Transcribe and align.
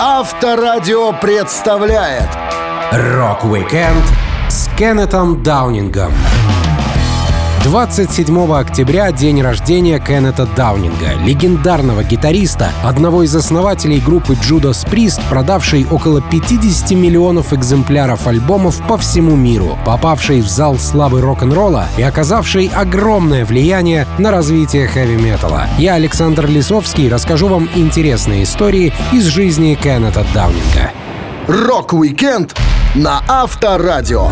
Авторадио 0.00 1.12
представляет 1.12 2.28
Rock-weekend 2.92 4.04
с 4.48 4.68
Кеннетом 4.76 5.42
Даунингом. 5.42 6.12
27 7.64 8.54
октября— 8.54 9.10
день 9.12 9.42
рождения 9.42 9.98
Кеннета 9.98 10.46
Даунинга, 10.56 11.14
легендарного 11.24 12.04
гитариста, 12.04 12.70
одного 12.84 13.24
из 13.24 13.34
основателей 13.34 14.00
группы 14.00 14.34
Judas 14.34 14.88
Priest, 14.88 15.20
продавшей 15.28 15.86
около 15.90 16.22
50 16.22 16.92
миллионов 16.92 17.52
экземпляров 17.52 18.26
альбомов 18.26 18.80
по 18.86 18.96
всему 18.96 19.34
миру, 19.34 19.76
попавшей 19.84 20.40
в 20.40 20.48
зал 20.48 20.78
славы 20.78 21.20
рок-н-ролла 21.20 21.86
и 21.96 22.02
оказавшей 22.02 22.70
огромное 22.74 23.44
влияние 23.44 24.06
на 24.18 24.30
развитие 24.30 24.86
хэви-металла. 24.86 25.66
Я, 25.78 25.94
Александр 25.94 26.46
Лисовский, 26.46 27.08
расскажу 27.08 27.48
вам 27.48 27.68
интересные 27.74 28.44
истории 28.44 28.92
из 29.12 29.24
жизни 29.24 29.76
Кеннета 29.80 30.24
Даунинга. 30.32 30.92
Rock-weekend 31.48 32.56
на 32.94 33.22
Авторадио. 33.26 34.30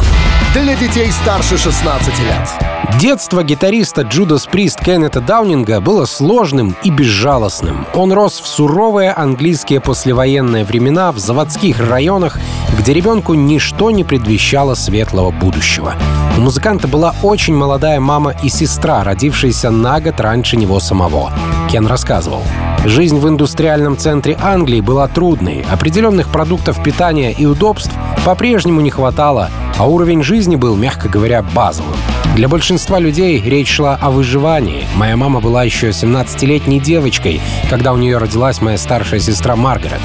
Для 0.63 0.75
детей 0.75 1.13
старше 1.13 1.59
16 1.59 2.19
лет. 2.21 2.99
Детство 2.99 3.43
гитариста 3.45 4.03
Judas 4.03 4.47
Priest 4.47 4.81
Кеннета 4.81 5.21
Даунинга 5.21 5.83
было 5.83 6.07
сложным 6.07 6.75
и 6.83 6.89
безжалостным. 6.89 7.87
Он 7.95 8.11
рос 8.11 8.41
в 8.41 8.47
суровые 8.47 9.13
английские 9.13 9.81
послевоенные 9.81 10.65
времена 10.65 11.13
в 11.13 11.19
заводских 11.19 11.79
районах, 11.79 12.39
где 12.79 12.95
ребенку 12.95 13.35
ничто 13.35 13.91
не 13.91 14.03
предвещало 14.03 14.75
светлого 14.75 15.31
будущего. 15.31 15.95
У 16.39 16.41
музыканта 16.41 16.89
была 16.89 17.15
очень 17.23 17.55
молодая 17.55 18.01
мама 18.01 18.35
и 18.43 18.49
сестра, 18.49 19.05
родившиеся 19.05 19.71
на 19.71 20.01
год 20.01 20.21
раньше 20.21 20.57
него 20.57 20.81
самого. 20.81 21.33
Кен 21.71 21.87
рассказывал. 21.87 22.43
Жизнь 22.87 23.19
в 23.19 23.29
индустриальном 23.29 23.99
центре 23.99 24.39
Англии 24.41 24.81
была 24.81 25.07
трудной. 25.07 25.67
Определенных 25.71 26.31
продуктов 26.31 26.83
питания 26.83 27.33
и 27.33 27.45
удобств 27.45 27.93
по-прежнему 28.25 28.81
не 28.81 28.91
хватало, 28.91 29.51
а 29.79 29.87
уровень 29.87 30.23
жизни 30.23 30.57
был, 30.57 30.77
мягко 30.77 31.09
говоря, 31.09 31.43
базовым. 31.43 31.97
Для 32.35 32.49
большинства 32.49 32.99
людей 32.99 33.41
речь 33.41 33.71
шла 33.71 33.99
о 34.01 34.11
выживании. 34.11 34.87
Моя 34.97 35.17
мама 35.17 35.41
была 35.41 35.65
еще 35.65 35.89
17-летней 35.89 36.81
девочкой, 36.81 37.41
когда 37.71 37.93
у 37.93 37.97
нее 37.97 38.19
родилась 38.19 38.61
моя 38.61 38.79
старшая 38.79 39.21
сестра 39.21 39.57
Маргарет. 39.57 40.01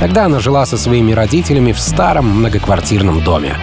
Тогда 0.00 0.26
она 0.26 0.40
жила 0.40 0.66
со 0.66 0.76
своими 0.76 1.12
родителями 1.12 1.72
в 1.72 1.80
старом 1.80 2.28
многоквартирном 2.38 3.22
доме. 3.22 3.56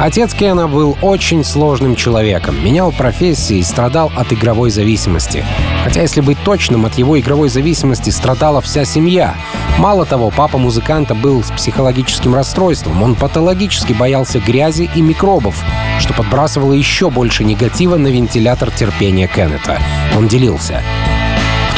Отец 0.00 0.32
Кена 0.32 0.68
был 0.68 0.96
очень 1.02 1.42
сложным 1.42 1.96
человеком, 1.96 2.64
менял 2.64 2.92
профессии 2.92 3.56
и 3.56 3.64
страдал 3.64 4.12
от 4.14 4.32
игровой 4.32 4.70
зависимости. 4.70 5.44
Хотя, 5.82 6.02
если 6.02 6.20
быть 6.20 6.38
точным, 6.44 6.86
от 6.86 6.94
его 6.94 7.18
игровой 7.18 7.48
зависимости 7.48 8.10
страдала 8.10 8.60
вся 8.60 8.84
семья. 8.84 9.34
Мало 9.76 10.06
того, 10.06 10.30
папа 10.30 10.56
музыканта 10.56 11.16
был 11.16 11.42
с 11.42 11.50
психологическим 11.50 12.32
расстройством. 12.32 13.02
Он 13.02 13.16
патологически 13.16 13.92
боялся 13.92 14.38
грязи 14.38 14.88
и 14.94 15.02
микробов, 15.02 15.60
что 15.98 16.14
подбрасывало 16.14 16.74
еще 16.74 17.10
больше 17.10 17.42
негатива 17.42 17.96
на 17.96 18.06
вентилятор 18.06 18.70
терпения 18.70 19.26
Кеннета. 19.26 19.80
Он 20.16 20.28
делился 20.28 20.80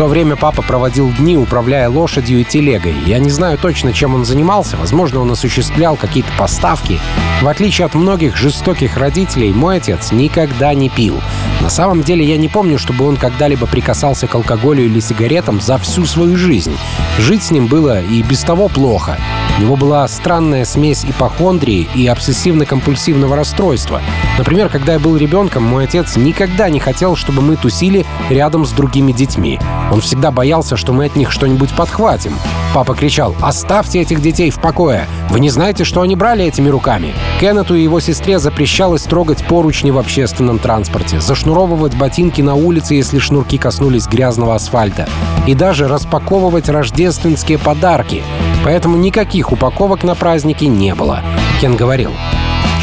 то 0.01 0.07
время 0.07 0.35
папа 0.35 0.63
проводил 0.63 1.13
дни, 1.13 1.37
управляя 1.37 1.91
лошадью 1.91 2.41
и 2.41 2.45
телегой. 2.45 2.95
Я 3.05 3.19
не 3.19 3.29
знаю 3.29 3.59
точно, 3.59 3.93
чем 3.93 4.15
он 4.15 4.25
занимался. 4.25 4.79
Возможно, 4.79 5.21
он 5.21 5.31
осуществлял 5.31 5.95
какие-то 5.95 6.31
поставки. 6.39 6.99
В 7.43 7.49
отличие 7.49 7.85
от 7.85 7.95
многих 7.95 8.35
жестоких 8.35 8.97
родителей, 8.97 9.53
мой 9.53 9.77
отец 9.77 10.11
никогда 10.11 10.73
не 10.73 10.89
пил. 10.89 11.21
На 11.61 11.69
самом 11.69 12.03
деле, 12.03 12.25
я 12.25 12.39
не 12.39 12.49
помню, 12.49 12.79
чтобы 12.79 13.07
он 13.07 13.19
когда-либо 13.19 13.67
прикасался 13.67 14.27
к 14.27 14.35
алкоголю 14.35 14.87
или 14.87 15.01
сигаретам 15.01 15.61
за 15.61 15.77
всю 15.77 16.07
свою 16.07 16.39
жизнь. 16.39 16.75
Жить 17.19 17.43
с 17.43 17.51
ним 17.51 17.67
было 17.67 18.01
и 18.01 18.23
без 18.23 18.41
того 18.41 18.69
плохо. 18.69 19.19
У 19.61 19.63
него 19.63 19.77
была 19.77 20.09
странная 20.09 20.65
смесь 20.65 21.05
ипохондрии 21.05 21.87
и 21.95 22.07
обсессивно-компульсивного 22.07 23.37
расстройства. 23.37 24.01
Например, 24.39 24.71
когда 24.71 24.95
я 24.95 24.99
был 24.99 25.19
ребенком, 25.19 25.65
мой 25.65 25.85
отец 25.85 26.17
никогда 26.17 26.71
не 26.71 26.81
хотел, 26.81 27.15
чтобы 27.15 27.43
мы 27.43 27.57
тусили 27.57 28.07
рядом 28.31 28.65
с 28.65 28.73
другими 28.73 29.13
детьми. 29.13 29.61
Он 29.93 30.01
всегда 30.01 30.31
боялся, 30.31 30.79
что 30.79 30.95
мы 30.95 31.05
от 31.05 31.17
них 31.17 31.31
что-нибудь 31.31 31.77
подхватим. 31.77 32.33
Папа 32.73 32.95
кричал 32.95 33.37
«Оставьте 33.43 34.01
этих 34.01 34.23
детей 34.23 34.51
в 34.51 34.59
покое! 34.61 35.07
Вы 35.29 35.41
не 35.41 35.51
знаете, 35.51 35.85
что 35.85 36.01
они 36.01 36.17
брали 36.17 36.43
этими 36.47 36.71
руками?» 36.71 37.13
Кеннету 37.39 37.75
и 37.75 37.83
его 37.83 38.01
сестре 38.01 38.39
запрещалось 38.39 39.03
трогать 39.03 39.45
поручни 39.45 39.91
в 39.91 39.99
общественном 39.99 40.59
транспорте, 40.59 41.21
зашнуровывать 41.21 41.95
ботинки 41.95 42.41
на 42.41 42.55
улице, 42.55 42.95
если 42.95 43.19
шнурки 43.19 43.59
коснулись 43.59 44.07
грязного 44.07 44.55
асфальта, 44.55 45.07
и 45.47 45.55
даже 45.55 45.87
распаковывать 45.87 46.71
рождественские 46.71 47.59
подарки. 47.59 48.23
Поэтому 48.65 48.97
никаких 48.97 49.53
упаковок 49.53 50.05
на 50.05 50.15
праздники 50.15 50.65
не 50.65 50.95
было. 50.95 51.23
Кен 51.61 51.77
говорил, 51.77 52.13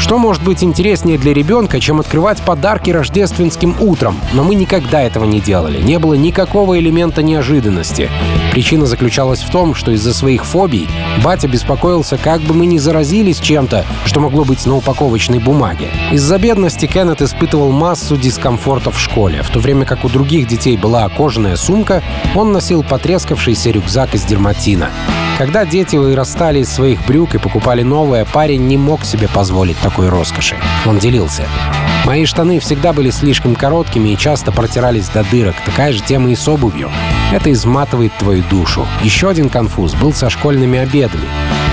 что 0.00 0.16
может 0.16 0.42
быть 0.44 0.62
интереснее 0.62 1.18
для 1.18 1.34
ребенка, 1.34 1.80
чем 1.80 1.98
открывать 1.98 2.40
подарки 2.40 2.90
рождественским 2.90 3.76
утром? 3.80 4.18
Но 4.32 4.44
мы 4.44 4.54
никогда 4.54 5.02
этого 5.02 5.24
не 5.24 5.40
делали. 5.40 5.82
Не 5.82 5.98
было 5.98 6.14
никакого 6.14 6.78
элемента 6.78 7.22
неожиданности. 7.22 8.08
Причина 8.52 8.86
заключалась 8.86 9.40
в 9.40 9.50
том, 9.50 9.74
что 9.74 9.90
из-за 9.90 10.14
своих 10.14 10.44
фобий 10.44 10.88
батя 11.22 11.48
беспокоился, 11.48 12.16
как 12.16 12.40
бы 12.42 12.54
мы 12.54 12.66
не 12.66 12.78
заразились 12.78 13.40
чем-то, 13.40 13.84
что 14.06 14.20
могло 14.20 14.44
быть 14.44 14.64
на 14.66 14.76
упаковочной 14.76 15.40
бумаге. 15.40 15.88
Из-за 16.12 16.38
бедности 16.38 16.86
Кеннет 16.86 17.20
испытывал 17.20 17.72
массу 17.72 18.16
дискомфорта 18.16 18.92
в 18.92 19.00
школе. 19.00 19.42
В 19.42 19.50
то 19.50 19.58
время 19.58 19.84
как 19.84 20.04
у 20.04 20.08
других 20.08 20.46
детей 20.46 20.76
была 20.76 21.08
кожаная 21.08 21.56
сумка, 21.56 22.02
он 22.34 22.52
носил 22.52 22.84
потрескавшийся 22.84 23.70
рюкзак 23.70 24.14
из 24.14 24.22
дерматина. 24.22 24.90
Когда 25.38 25.64
дети 25.64 25.94
вырастали 25.94 26.58
из 26.58 26.68
своих 26.68 27.06
брюк 27.06 27.36
и 27.36 27.38
покупали 27.38 27.84
новое, 27.84 28.24
парень 28.24 28.66
не 28.66 28.76
мог 28.76 29.04
себе 29.04 29.28
позволить 29.28 29.78
такой 29.78 30.08
роскоши. 30.08 30.56
Он 30.84 30.98
делился. 30.98 31.44
Мои 32.04 32.24
штаны 32.24 32.58
всегда 32.58 32.92
были 32.92 33.10
слишком 33.10 33.54
короткими 33.54 34.08
и 34.08 34.16
часто 34.16 34.50
протирались 34.50 35.08
до 35.08 35.22
дырок. 35.22 35.54
Такая 35.64 35.92
же 35.92 36.00
тема 36.00 36.32
и 36.32 36.34
с 36.34 36.48
обувью. 36.48 36.90
Это 37.32 37.52
изматывает 37.52 38.12
твою 38.18 38.42
душу. 38.50 38.84
Еще 39.04 39.28
один 39.28 39.48
конфуз 39.48 39.94
был 39.94 40.12
со 40.12 40.28
школьными 40.28 40.80
обедами. 40.80 41.28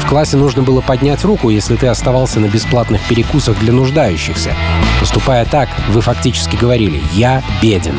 В 0.06 0.08
классе 0.08 0.38
нужно 0.38 0.62
было 0.62 0.82
поднять 0.82 1.26
руку, 1.26 1.50
если 1.50 1.76
ты 1.76 1.88
оставался 1.88 2.40
на 2.40 2.46
бесплатных 2.46 3.02
перекусах 3.10 3.58
для 3.60 3.74
нуждающихся. 3.74 4.52
Поступая 5.00 5.46
так, 5.46 5.68
вы 5.90 6.02
фактически 6.02 6.56
говорили 6.56 7.02
«я 7.14 7.42
беден». 7.60 7.96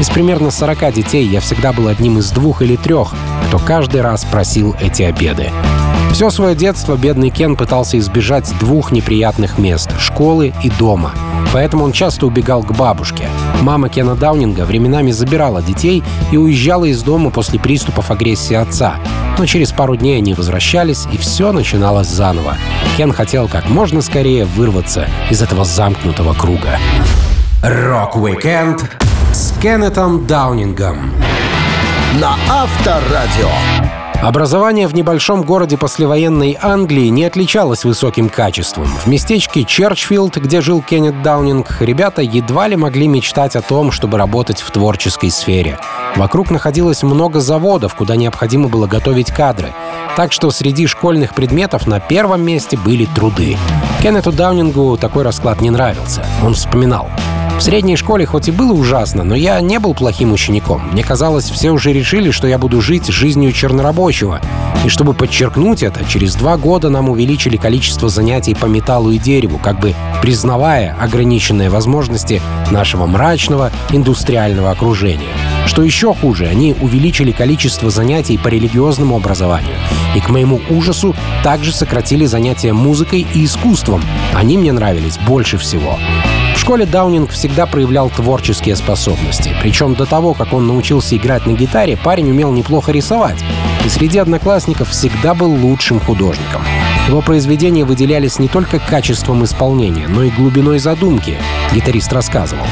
Из 0.00 0.10
примерно 0.10 0.50
40 0.50 0.92
детей 0.92 1.24
я 1.24 1.40
всегда 1.40 1.72
был 1.72 1.86
одним 1.86 2.18
из 2.18 2.32
двух 2.32 2.60
или 2.60 2.74
трех, 2.74 3.14
кто 3.46 3.60
каждый 3.60 4.00
раз 4.00 4.24
просил 4.24 4.74
эти 4.80 5.04
обеды. 5.04 5.52
Все 6.12 6.28
свое 6.30 6.56
детство 6.56 6.96
бедный 6.96 7.30
Кен 7.30 7.54
пытался 7.54 7.98
избежать 8.00 8.52
двух 8.58 8.90
неприятных 8.90 9.56
мест— 9.56 9.90
школы 10.00 10.52
и 10.64 10.70
дома. 10.70 11.12
Поэтому 11.52 11.84
он 11.84 11.92
часто 11.92 12.26
убегал 12.26 12.64
к 12.64 12.72
бабушке. 12.72 13.28
Мама 13.62 13.88
Кена 13.88 14.16
Даунинга 14.16 14.62
временами 14.62 15.12
забирала 15.12 15.62
детей 15.62 16.02
и 16.32 16.36
уезжала 16.36 16.86
из 16.86 17.00
дома 17.04 17.30
после 17.30 17.60
приступов 17.60 18.10
агрессии 18.10 18.54
отца. 18.54 18.96
Но 19.38 19.46
через 19.46 19.72
пару 19.72 19.96
дней 19.96 20.18
они 20.18 20.34
возвращались, 20.34 21.06
и 21.12 21.18
все 21.18 21.52
начиналось 21.52 22.08
заново. 22.08 22.56
Кен 22.96 23.12
хотел 23.12 23.48
как 23.48 23.68
можно 23.68 24.00
скорее 24.00 24.44
вырваться 24.44 25.08
из 25.30 25.42
этого 25.42 25.64
замкнутого 25.64 26.34
круга. 26.34 26.78
Rock-weekend 27.62 28.84
с 29.32 29.52
Кеннетом 29.60 30.26
Даунингом 30.26 31.12
на 32.20 32.36
Авторадио. 32.48 33.50
Образование 34.24 34.88
в 34.88 34.94
небольшом 34.94 35.42
городе 35.42 35.76
послевоенной 35.76 36.56
Англии 36.58 37.08
не 37.08 37.26
отличалось 37.26 37.84
высоким 37.84 38.30
качеством. 38.30 38.86
В 38.86 39.06
местечке 39.06 39.64
Черчфилд, 39.64 40.38
где 40.38 40.62
жил 40.62 40.80
Кеннет 40.80 41.20
Даунинг, 41.20 41.76
ребята 41.80 42.22
едва 42.22 42.66
ли 42.66 42.74
могли 42.74 43.06
мечтать 43.06 43.54
о 43.54 43.60
том, 43.60 43.92
чтобы 43.92 44.16
работать 44.16 44.62
в 44.62 44.70
творческой 44.70 45.30
сфере. 45.30 45.78
Вокруг 46.16 46.50
находилось 46.50 47.02
много 47.02 47.40
заводов, 47.40 47.94
куда 47.96 48.16
необходимо 48.16 48.70
было 48.70 48.86
готовить 48.86 49.30
кадры. 49.30 49.74
Так 50.16 50.32
что 50.32 50.50
среди 50.50 50.86
школьных 50.86 51.34
предметов 51.34 51.86
на 51.86 52.00
первом 52.00 52.46
месте 52.46 52.78
были 52.78 53.04
труды. 53.04 53.58
Кеннету 54.00 54.32
Даунингу 54.32 54.96
такой 54.96 55.24
расклад 55.24 55.60
не 55.60 55.68
нравился. 55.68 56.24
Он 56.42 56.54
вспоминал. 56.54 57.10
В 57.58 57.62
средней 57.62 57.96
школе 57.96 58.26
хоть 58.26 58.48
и 58.48 58.50
было 58.50 58.72
ужасно, 58.72 59.22
но 59.22 59.34
я 59.34 59.60
не 59.60 59.78
был 59.78 59.94
плохим 59.94 60.32
учеником. 60.32 60.82
Мне 60.92 61.04
казалось, 61.04 61.48
все 61.48 61.70
уже 61.70 61.92
решили, 61.92 62.30
что 62.30 62.46
я 62.46 62.58
буду 62.58 62.80
жить 62.80 63.06
жизнью 63.06 63.52
чернорабочего. 63.52 64.40
И 64.84 64.88
чтобы 64.88 65.14
подчеркнуть 65.14 65.82
это, 65.82 66.04
через 66.04 66.34
два 66.34 66.56
года 66.56 66.90
нам 66.90 67.08
увеличили 67.08 67.56
количество 67.56 68.08
занятий 68.08 68.54
по 68.54 68.66
металлу 68.66 69.12
и 69.12 69.18
дереву, 69.18 69.58
как 69.58 69.78
бы 69.78 69.94
признавая 70.20 70.96
ограниченные 71.00 71.70
возможности 71.70 72.42
нашего 72.70 73.06
мрачного 73.06 73.70
индустриального 73.90 74.70
окружения. 74.70 75.32
Что 75.66 75.82
еще 75.82 76.12
хуже, 76.12 76.46
они 76.46 76.74
увеличили 76.78 77.30
количество 77.30 77.88
занятий 77.88 78.36
по 78.36 78.48
религиозному 78.48 79.16
образованию. 79.16 79.76
И 80.14 80.20
к 80.20 80.28
моему 80.28 80.60
ужасу 80.68 81.14
также 81.42 81.72
сократили 81.72 82.26
занятия 82.26 82.72
музыкой 82.72 83.26
и 83.34 83.44
искусством. 83.44 84.02
Они 84.34 84.58
мне 84.58 84.72
нравились 84.72 85.18
больше 85.26 85.56
всего. 85.56 85.98
В 86.54 86.58
школе 86.58 86.86
Даунинг 86.86 87.30
всегда 87.30 87.66
проявлял 87.66 88.08
творческие 88.08 88.76
способности. 88.76 89.54
Причем 89.60 89.94
до 89.94 90.06
того, 90.06 90.32
как 90.34 90.52
он 90.52 90.66
научился 90.66 91.16
играть 91.16 91.46
на 91.46 91.52
гитаре, 91.52 91.96
парень 91.96 92.30
умел 92.30 92.52
неплохо 92.52 92.92
рисовать. 92.92 93.36
И 93.84 93.88
среди 93.88 94.18
одноклассников 94.18 94.88
всегда 94.88 95.34
был 95.34 95.52
лучшим 95.52 96.00
художником. 96.00 96.62
Его 97.08 97.20
произведения 97.20 97.84
выделялись 97.84 98.38
не 98.38 98.48
только 98.48 98.78
качеством 98.78 99.44
исполнения, 99.44 100.08
но 100.08 100.22
и 100.22 100.30
глубиной 100.30 100.78
задумки, 100.78 101.36
гитарист 101.72 102.12
рассказывал. 102.12 102.66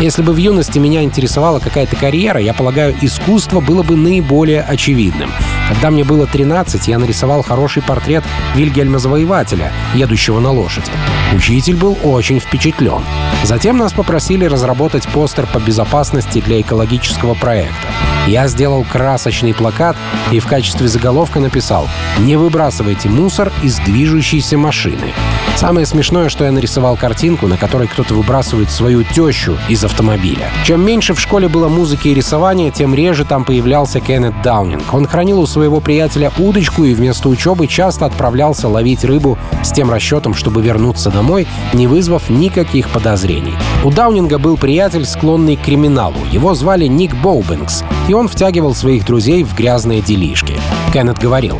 Если 0.00 0.22
бы 0.22 0.32
в 0.32 0.36
юности 0.36 0.78
меня 0.78 1.02
интересовала 1.02 1.60
какая-то 1.60 1.96
карьера, 1.96 2.40
я 2.40 2.54
полагаю, 2.54 2.94
искусство 3.00 3.60
было 3.60 3.82
бы 3.82 3.96
наиболее 3.96 4.62
очевидным. 4.62 5.30
Когда 5.68 5.90
мне 5.90 6.04
было 6.04 6.26
13, 6.26 6.88
я 6.88 6.98
нарисовал 6.98 7.42
хороший 7.42 7.82
портрет 7.82 8.24
Вильгельма 8.54 8.98
Завоевателя, 8.98 9.72
едущего 9.94 10.40
на 10.40 10.50
лошади. 10.50 10.90
Учитель 11.32 11.76
был 11.76 11.96
очень 12.02 12.40
впечатлен. 12.40 13.02
Затем 13.44 13.78
нас 13.78 13.92
попросили 13.92 14.44
разработать 14.44 15.06
постер 15.08 15.46
по 15.46 15.58
безопасности 15.58 16.40
для 16.40 16.60
экологического 16.60 17.34
проекта. 17.34 17.88
Я 18.26 18.48
сделал 18.48 18.84
красочный 18.84 19.54
плакат 19.54 19.96
и 20.30 20.40
в 20.40 20.46
качестве 20.46 20.88
заголовка 20.88 21.40
написал 21.40 21.88
«Не 22.18 22.36
выбрасывайте 22.36 23.08
мусор 23.08 23.52
из 23.70 23.78
движущейся 23.78 24.58
машины». 24.58 25.14
Самое 25.56 25.84
смешное, 25.84 26.28
что 26.28 26.44
я 26.44 26.52
нарисовал 26.52 26.96
картинку, 26.96 27.46
на 27.46 27.56
которой 27.56 27.86
кто-то 27.86 28.14
выбрасывает 28.14 28.70
свою 28.70 29.02
тещу 29.02 29.58
из 29.68 29.84
автомобиля. 29.84 30.48
Чем 30.64 30.84
меньше 30.84 31.12
в 31.12 31.20
школе 31.20 31.48
было 31.48 31.68
музыки 31.68 32.08
и 32.08 32.14
рисования, 32.14 32.70
тем 32.70 32.94
реже 32.94 33.24
там 33.24 33.44
появлялся 33.44 34.00
Кеннет 34.00 34.32
Даунинг. 34.42 34.94
Он 34.94 35.06
хранил 35.06 35.38
у 35.38 35.46
своего 35.46 35.80
приятеля 35.80 36.32
удочку 36.38 36.84
и 36.84 36.94
вместо 36.94 37.28
учебы 37.28 37.66
часто 37.66 38.06
отправлялся 38.06 38.68
ловить 38.68 39.04
рыбу 39.04 39.38
с 39.62 39.70
тем 39.70 39.90
расчетом, 39.90 40.34
чтобы 40.34 40.62
вернуться 40.62 41.10
домой, 41.10 41.46
не 41.74 41.86
вызвав 41.86 42.30
никаких 42.30 42.88
подозрений. 42.88 43.54
У 43.84 43.90
Даунинга 43.90 44.38
был 44.38 44.56
приятель, 44.56 45.04
склонный 45.04 45.56
к 45.56 45.62
криминалу. 45.62 46.16
Его 46.32 46.54
звали 46.54 46.86
Ник 46.86 47.14
Боубенкс, 47.16 47.84
и 48.08 48.14
он 48.14 48.28
втягивал 48.28 48.74
своих 48.74 49.04
друзей 49.04 49.44
в 49.44 49.54
грязные 49.54 50.00
делишки. 50.00 50.54
Кеннет 50.92 51.18
говорил, 51.18 51.58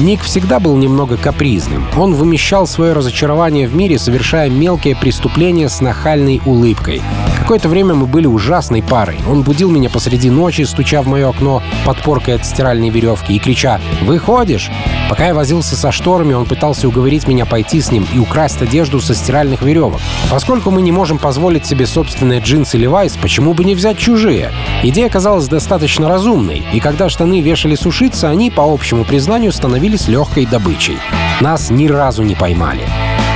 Ник 0.00 0.22
всегда 0.22 0.60
был 0.60 0.76
немного 0.76 1.16
капризным. 1.16 1.84
Он 1.96 2.14
вымещал 2.14 2.68
свое 2.68 2.92
разочарование 2.92 3.66
в 3.66 3.74
мире, 3.74 3.98
совершая 3.98 4.48
мелкие 4.48 4.94
преступления 4.94 5.68
с 5.68 5.80
нахальной 5.80 6.40
улыбкой. 6.46 7.02
Какое-то 7.40 7.68
время 7.68 7.94
мы 7.94 8.06
были 8.06 8.26
ужасной 8.26 8.82
парой. 8.82 9.16
Он 9.26 9.42
будил 9.42 9.70
меня 9.70 9.88
посреди 9.90 10.30
ночи, 10.30 10.62
стуча 10.62 11.02
в 11.02 11.06
мое 11.08 11.28
окно 11.28 11.62
подпоркой 11.86 12.34
от 12.34 12.44
стиральной 12.44 12.90
веревки 12.90 13.32
и 13.34 13.38
крича 13.38 13.80
«Выходишь?». 14.02 14.70
Пока 15.08 15.28
я 15.28 15.34
возился 15.34 15.74
со 15.74 15.90
шторами, 15.90 16.34
он 16.34 16.44
пытался 16.44 16.86
уговорить 16.86 17.26
меня 17.26 17.46
пойти 17.46 17.80
с 17.80 17.90
ним 17.90 18.06
и 18.12 18.18
украсть 18.18 18.60
одежду 18.60 19.00
со 19.00 19.14
стиральных 19.14 19.62
веревок. 19.62 20.02
Поскольку 20.30 20.70
мы 20.70 20.82
не 20.82 20.92
можем 20.92 21.16
позволить 21.16 21.64
себе 21.64 21.86
собственные 21.86 22.40
джинсы 22.40 22.76
Levi's, 22.76 23.18
почему 23.18 23.54
бы 23.54 23.64
не 23.64 23.74
взять 23.74 23.96
чужие? 23.96 24.52
Идея 24.82 25.08
казалась 25.08 25.48
достаточно 25.48 26.06
разумной, 26.06 26.62
и 26.74 26.80
когда 26.80 27.08
штаны 27.08 27.40
вешали 27.40 27.74
сушиться, 27.76 28.28
они, 28.28 28.50
по 28.50 28.70
общему 28.70 29.06
признанию, 29.06 29.52
становились 29.52 29.87
легкой 30.08 30.44
добычей. 30.44 30.98
Нас 31.40 31.70
ни 31.70 31.86
разу 31.86 32.22
не 32.22 32.34
поймали. 32.34 32.82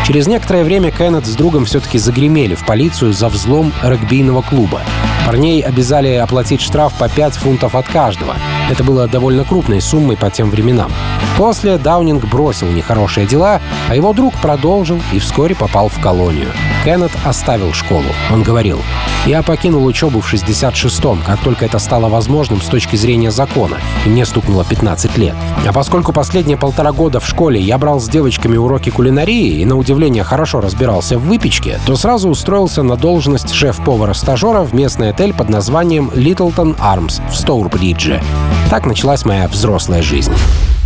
Через 0.06 0.26
некоторое 0.26 0.64
время 0.64 0.90
Кеннет 0.90 1.24
с 1.26 1.34
другом 1.34 1.64
все-таки 1.64 1.96
загремели 1.96 2.54
в 2.54 2.66
полицию 2.66 3.12
за 3.12 3.28
взлом 3.28 3.72
регбийного 3.82 4.42
клуба. 4.42 4.82
Парней 5.26 5.62
обязали 5.62 6.14
оплатить 6.14 6.60
штраф 6.60 6.92
по 6.94 7.08
5 7.08 7.34
фунтов 7.34 7.74
от 7.76 7.86
каждого. 7.86 8.34
Это 8.72 8.84
было 8.84 9.06
довольно 9.06 9.44
крупной 9.44 9.82
суммой 9.82 10.16
по 10.16 10.30
тем 10.30 10.48
временам. 10.48 10.90
После 11.36 11.76
Даунинг 11.76 12.24
бросил 12.24 12.68
нехорошие 12.68 13.26
дела, 13.26 13.60
а 13.90 13.94
его 13.94 14.14
друг 14.14 14.32
продолжил 14.40 14.98
и 15.12 15.18
вскоре 15.18 15.54
попал 15.54 15.90
в 15.90 16.00
колонию. 16.00 16.48
Кеннет 16.82 17.10
оставил 17.22 17.74
школу. 17.74 18.06
Он 18.32 18.42
говорил, 18.42 18.80
«Я 19.26 19.42
покинул 19.42 19.84
учебу 19.84 20.22
в 20.22 20.32
66-м, 20.32 21.20
как 21.22 21.40
только 21.40 21.66
это 21.66 21.78
стало 21.78 22.08
возможным 22.08 22.62
с 22.62 22.66
точки 22.66 22.96
зрения 22.96 23.30
закона, 23.30 23.76
и 24.06 24.08
мне 24.08 24.24
стукнуло 24.24 24.64
15 24.64 25.18
лет. 25.18 25.34
А 25.68 25.72
поскольку 25.74 26.14
последние 26.14 26.56
полтора 26.56 26.92
года 26.92 27.20
в 27.20 27.26
школе 27.26 27.60
я 27.60 27.76
брал 27.76 28.00
с 28.00 28.08
девочками 28.08 28.56
уроки 28.56 28.88
кулинарии 28.88 29.60
и, 29.60 29.66
на 29.66 29.76
удивление, 29.76 30.24
хорошо 30.24 30.62
разбирался 30.62 31.18
в 31.18 31.26
выпечке, 31.26 31.78
то 31.84 31.94
сразу 31.96 32.30
устроился 32.30 32.82
на 32.82 32.96
должность 32.96 33.52
шеф-повара-стажера 33.52 34.62
в 34.62 34.74
местный 34.74 35.10
отель 35.10 35.34
под 35.34 35.50
названием 35.50 36.08
Littleton 36.14 36.78
Arms 36.78 37.20
в 37.30 37.36
Стоурбридже. 37.36 38.22
Так 38.70 38.86
началась 38.86 39.24
моя 39.24 39.48
взрослая 39.48 40.02
жизнь. 40.02 40.32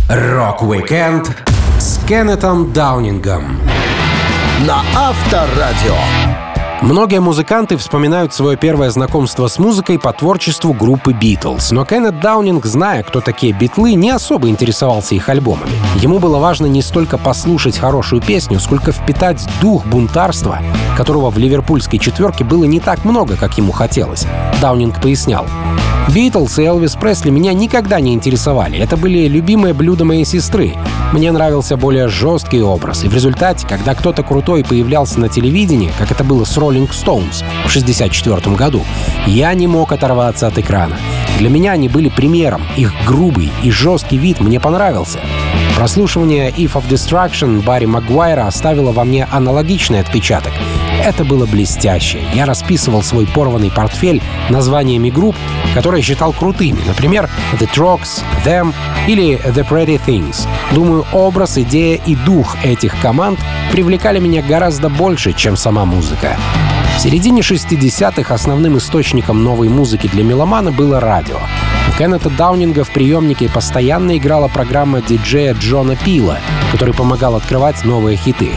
Rock-weekend 0.09 1.35
с 1.79 1.99
Кеннетом 2.07 2.73
Даунингом 2.73 3.59
на 4.65 4.81
Авторадио. 4.95 5.95
Многие 6.81 7.19
музыканты 7.19 7.75
вспоминают 7.75 8.35
свое 8.35 8.55
первое 8.55 8.91
знакомство 8.91 9.47
с 9.47 9.57
музыкой 9.57 9.97
по 9.97 10.13
творчеству 10.13 10.73
группы 10.73 11.11
Beatles, 11.11 11.69
но 11.71 11.85
Кеннет 11.85 12.19
Даунинг, 12.19 12.65
зная, 12.65 13.01
кто 13.01 13.19
такие 13.19 13.51
битлы, 13.51 13.95
не 13.95 14.11
особо 14.11 14.47
интересовался 14.47 15.15
их 15.15 15.27
альбомами. 15.27 15.71
Ему 15.95 16.19
было 16.19 16.37
важно 16.37 16.67
не 16.67 16.83
столько 16.83 17.17
послушать 17.17 17.79
хорошую 17.79 18.21
песню, 18.21 18.59
сколько 18.59 18.91
впитать 18.91 19.43
дух 19.59 19.85
бунтарства, 19.87 20.59
которого 20.95 21.31
в 21.31 21.37
ливерпульской 21.39 21.97
четверке 21.97 22.43
было 22.43 22.65
не 22.65 22.79
так 22.79 23.03
много, 23.05 23.35
как 23.37 23.57
ему 23.57 23.71
хотелось. 23.71 24.27
Даунинг 24.61 25.01
пояснял. 25.01 25.47
Битлз 26.13 26.59
и 26.59 26.63
Элвис 26.63 26.95
Пресли 26.95 27.29
меня 27.29 27.53
никогда 27.53 27.99
не 27.99 28.13
интересовали. 28.13 28.79
Это 28.79 28.95
были 28.95 29.27
любимые 29.27 29.73
блюда 29.73 30.05
моей 30.05 30.23
сестры. 30.23 30.73
Мне 31.11 31.31
нравился 31.31 31.75
более 31.75 32.07
жесткий 32.07 32.61
образ. 32.61 33.03
И 33.03 33.09
в 33.09 33.13
результате, 33.13 33.67
когда 33.67 33.93
кто-то 33.93 34.23
крутой 34.23 34.63
появлялся 34.63 35.19
на 35.19 35.27
телевидении, 35.27 35.91
как 35.97 36.11
это 36.11 36.23
было 36.23 36.45
с 36.45 36.57
Rolling 36.57 36.89
Stones 36.89 37.43
в 37.65 37.69
1964 37.69 38.55
году, 38.55 38.83
я 39.25 39.53
не 39.53 39.67
мог 39.67 39.91
оторваться 39.91 40.47
от 40.47 40.57
экрана. 40.57 40.95
Для 41.39 41.49
меня 41.49 41.73
они 41.73 41.89
были 41.89 42.09
примером. 42.09 42.63
Их 42.77 42.93
грубый 43.05 43.51
и 43.61 43.69
жесткий 43.69 44.17
вид 44.17 44.39
мне 44.39 44.59
понравился. 44.59 45.19
Прослушивание 45.77 46.49
If 46.49 46.73
of 46.73 46.89
Destruction 46.89 47.63
Барри 47.63 47.85
Магуайра 47.85 48.47
оставило 48.47 48.91
во 48.91 49.03
мне 49.03 49.27
аналогичный 49.31 49.99
отпечаток. 49.99 50.51
Это 51.03 51.23
было 51.23 51.45
блестяще. 51.45 52.19
Я 52.33 52.47
расписывал 52.47 53.03
свой 53.03 53.27
порванный 53.27 53.69
портфель 53.69 54.23
названиями 54.49 55.11
групп, 55.11 55.35
которые 55.75 56.01
считал 56.01 56.33
крутыми. 56.33 56.79
Например, 56.87 57.29
The 57.59 57.69
Trogs, 57.71 58.23
Them 58.43 58.73
или 59.07 59.37
The 59.37 59.69
Pretty 59.69 60.01
Things. 60.03 60.47
Думаю, 60.71 61.05
образ, 61.11 61.59
идея 61.59 62.01
и 62.07 62.15
дух 62.15 62.57
этих 62.63 62.99
команд 62.99 63.39
привлекали 63.71 64.17
меня 64.17 64.41
гораздо 64.41 64.89
больше, 64.89 65.31
чем 65.33 65.55
сама 65.55 65.85
музыка. 65.85 66.37
В 66.97 66.99
середине 66.99 67.41
60-х 67.41 68.33
основным 68.33 68.79
источником 68.79 69.43
новой 69.43 69.69
музыки 69.69 70.07
для 70.07 70.23
меломана 70.23 70.71
было 70.71 70.99
радио. 70.99 71.37
У 71.87 71.95
Кеннета 71.95 72.31
Даунинга 72.31 72.83
в 72.83 72.89
приемнике 72.89 73.49
постоянно 73.49 74.17
играла 74.17 74.47
программа 74.47 75.03
диджея 75.03 75.53
Джона 75.53 75.95
Пила, 75.95 76.39
который 76.71 76.95
помогал 76.95 77.35
открывать 77.35 77.85
новые 77.85 78.17
хиты. 78.17 78.49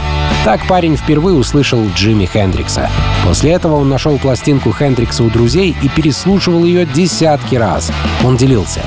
Так 0.43 0.65
парень 0.65 0.97
впервые 0.97 1.37
услышал 1.37 1.87
Джимми 1.95 2.25
Хендрикса. 2.25 2.89
После 3.23 3.51
этого 3.51 3.75
он 3.75 3.89
нашел 3.89 4.17
пластинку 4.17 4.73
Хендрикса 4.73 5.23
у 5.23 5.29
друзей 5.29 5.75
и 5.79 5.87
переслушивал 5.87 6.65
ее 6.65 6.87
десятки 6.87 7.53
раз. 7.53 7.91
Он 8.23 8.37
делился. 8.37 8.81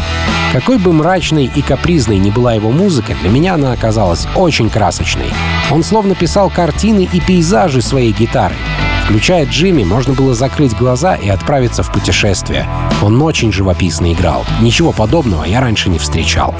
Какой 0.52 0.78
бы 0.78 0.92
мрачной 0.92 1.48
и 1.54 1.62
капризной 1.62 2.18
ни 2.18 2.30
была 2.30 2.54
его 2.54 2.72
музыка, 2.72 3.14
для 3.20 3.30
меня 3.30 3.54
она 3.54 3.70
оказалась 3.70 4.26
очень 4.34 4.68
красочной. 4.68 5.32
Он 5.70 5.84
словно 5.84 6.16
писал 6.16 6.50
картины 6.50 7.08
и 7.12 7.20
пейзажи 7.20 7.82
своей 7.82 8.10
гитары. 8.10 8.56
Включая 9.04 9.44
Джимми, 9.44 9.84
можно 9.84 10.14
было 10.14 10.34
закрыть 10.34 10.74
глаза 10.74 11.14
и 11.14 11.28
отправиться 11.28 11.82
в 11.82 11.92
путешествие. 11.92 12.66
Он 13.02 13.20
очень 13.20 13.52
живописно 13.52 14.10
играл. 14.12 14.46
Ничего 14.62 14.92
подобного 14.92 15.44
я 15.44 15.60
раньше 15.60 15.90
не 15.90 15.98
встречал. 15.98 16.54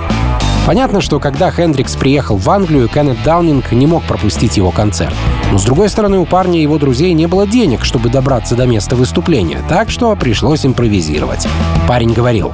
Понятно, 0.66 1.00
что 1.00 1.20
когда 1.20 1.50
Хендрикс 1.50 1.96
приехал 1.96 2.36
в 2.36 2.48
Англию, 2.48 2.88
Кеннет 2.88 3.22
Даунинг 3.22 3.72
не 3.72 3.86
мог 3.86 4.02
пропустить 4.04 4.56
его 4.58 4.70
концерт. 4.70 5.14
Но, 5.52 5.58
с 5.58 5.64
другой 5.64 5.88
стороны, 5.88 6.18
у 6.18 6.26
парня 6.26 6.58
и 6.58 6.62
его 6.62 6.78
друзей 6.78 7.12
не 7.12 7.26
было 7.26 7.46
денег, 7.46 7.84
чтобы 7.84 8.08
добраться 8.08 8.56
до 8.56 8.66
места 8.66 8.94
выступления, 8.94 9.62
так 9.68 9.90
что 9.90 10.14
пришлось 10.16 10.64
импровизировать. 10.64 11.46
Парень 11.86 12.12
говорил, 12.12 12.52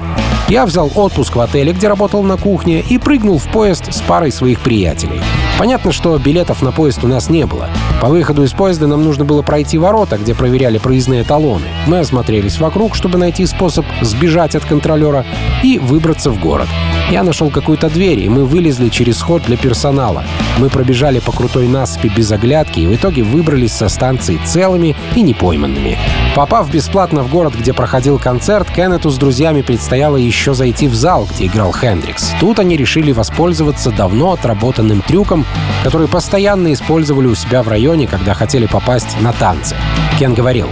я 0.49 0.67
взял 0.67 0.91
отпуск 0.95 1.37
в 1.37 1.41
отеле, 1.41 1.73
где 1.73 1.89
работал 1.89 2.23
на 2.23 2.37
кухне, 2.37 2.81
и 2.81 2.99
прыгнул 2.99 3.39
в 3.39 3.47
поезд 3.49 3.93
с 3.93 4.01
парой 4.01 4.33
своих 4.33 4.61
приятелей. 4.61 5.21
Понятно, 5.61 5.93
что 5.93 6.17
билетов 6.17 6.63
на 6.63 6.73
поезд 6.73 7.05
у 7.05 7.07
нас 7.07 7.29
не 7.29 7.45
было. 7.45 7.69
По 8.01 8.09
выходу 8.09 8.43
из 8.45 8.53
поезда 8.53 8.87
нам 8.87 9.05
нужно 9.05 9.27
было 9.27 9.43
пройти 9.43 9.77
ворота, 9.77 10.17
где 10.17 10.35
проверяли 10.35 10.79
проездные 10.79 11.23
талоны. 11.23 11.67
Мы 11.87 11.99
осмотрелись 11.99 12.59
вокруг, 12.59 12.95
чтобы 12.95 13.19
найти 13.19 13.45
способ 13.45 13.85
сбежать 14.01 14.55
от 14.55 14.65
контролера 14.65 15.27
и 15.63 15.79
выбраться 15.79 16.31
в 16.31 16.41
город. 16.41 16.69
Я 17.11 17.25
нашел 17.25 17.51
какую-то 17.51 17.91
дверь, 17.91 18.21
и 18.21 18.29
мы 18.29 18.45
вылезли 18.45 18.89
через 18.89 19.21
ход 19.21 19.43
для 19.43 19.57
персонала. 19.57 20.23
Мы 20.59 20.69
пробежали 20.69 21.19
по 21.19 21.33
крутой 21.33 21.67
насыпи 21.67 22.07
без 22.07 22.31
оглядки 22.31 22.79
и 22.79 22.87
в 22.87 22.95
итоге 22.95 23.25
выбрались 23.25 23.73
со 23.73 23.89
станции 23.89 24.39
целыми 24.47 24.95
и 25.17 25.23
непойманными. 25.23 25.99
Попав 26.37 26.71
бесплатно 26.71 27.25
в 27.25 27.29
город, 27.29 27.55
где 27.59 27.73
проходил 27.73 28.21
концерт, 28.21 28.71
Кеннету 28.71 29.11
с 29.11 29.19
друзьями 29.19 29.63
предстояло 29.63 30.17
еще 30.17 30.55
зайти 30.55 30.87
в 30.87 30.95
зал, 30.95 31.27
где 31.35 31.47
играл 31.47 31.73
Хендрикс. 31.73 32.31
Тут 32.39 32.61
они 32.61 32.77
решили 32.77 33.11
воспользоваться 33.11 33.91
давно 33.91 34.35
отработанным 34.35 35.03
трюком, 35.03 35.45
который 35.83 36.07
постоянно 36.07 36.73
использовали 36.73 37.27
у 37.27 37.35
себя 37.35 37.65
в 37.65 37.69
районе, 37.69 38.07
когда 38.07 38.35
хотели 38.35 38.67
попасть 38.67 39.21
на 39.21 39.33
танцы. 39.33 39.75
Кен 40.21 40.33
говорил, 40.35 40.69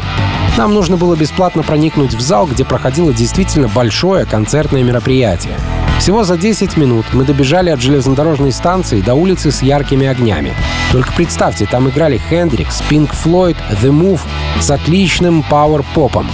нам 0.56 0.72
нужно 0.72 0.96
было 0.96 1.16
бесплатно 1.16 1.64
проникнуть 1.64 2.14
в 2.14 2.20
зал, 2.20 2.46
где 2.46 2.64
проходило 2.64 3.12
действительно 3.12 3.66
большое 3.66 4.24
концертное 4.24 4.84
мероприятие. 4.84 5.56
Всего 5.98 6.24
за 6.24 6.36
10 6.36 6.76
минут 6.76 7.06
мы 7.12 7.24
добежали 7.24 7.70
от 7.70 7.80
железнодорожной 7.80 8.52
станции 8.52 9.00
до 9.00 9.14
улицы 9.14 9.50
с 9.50 9.62
яркими 9.62 10.06
огнями. 10.06 10.54
Только 10.92 11.12
представьте, 11.12 11.66
там 11.66 11.88
играли 11.88 12.20
Хендрикс, 12.30 12.82
Pink 12.88 13.10
Floyd, 13.12 13.56
The 13.82 13.90
Move 13.90 14.20
с 14.60 14.70
отличным 14.70 15.42
пауэр-попом. 15.42 16.26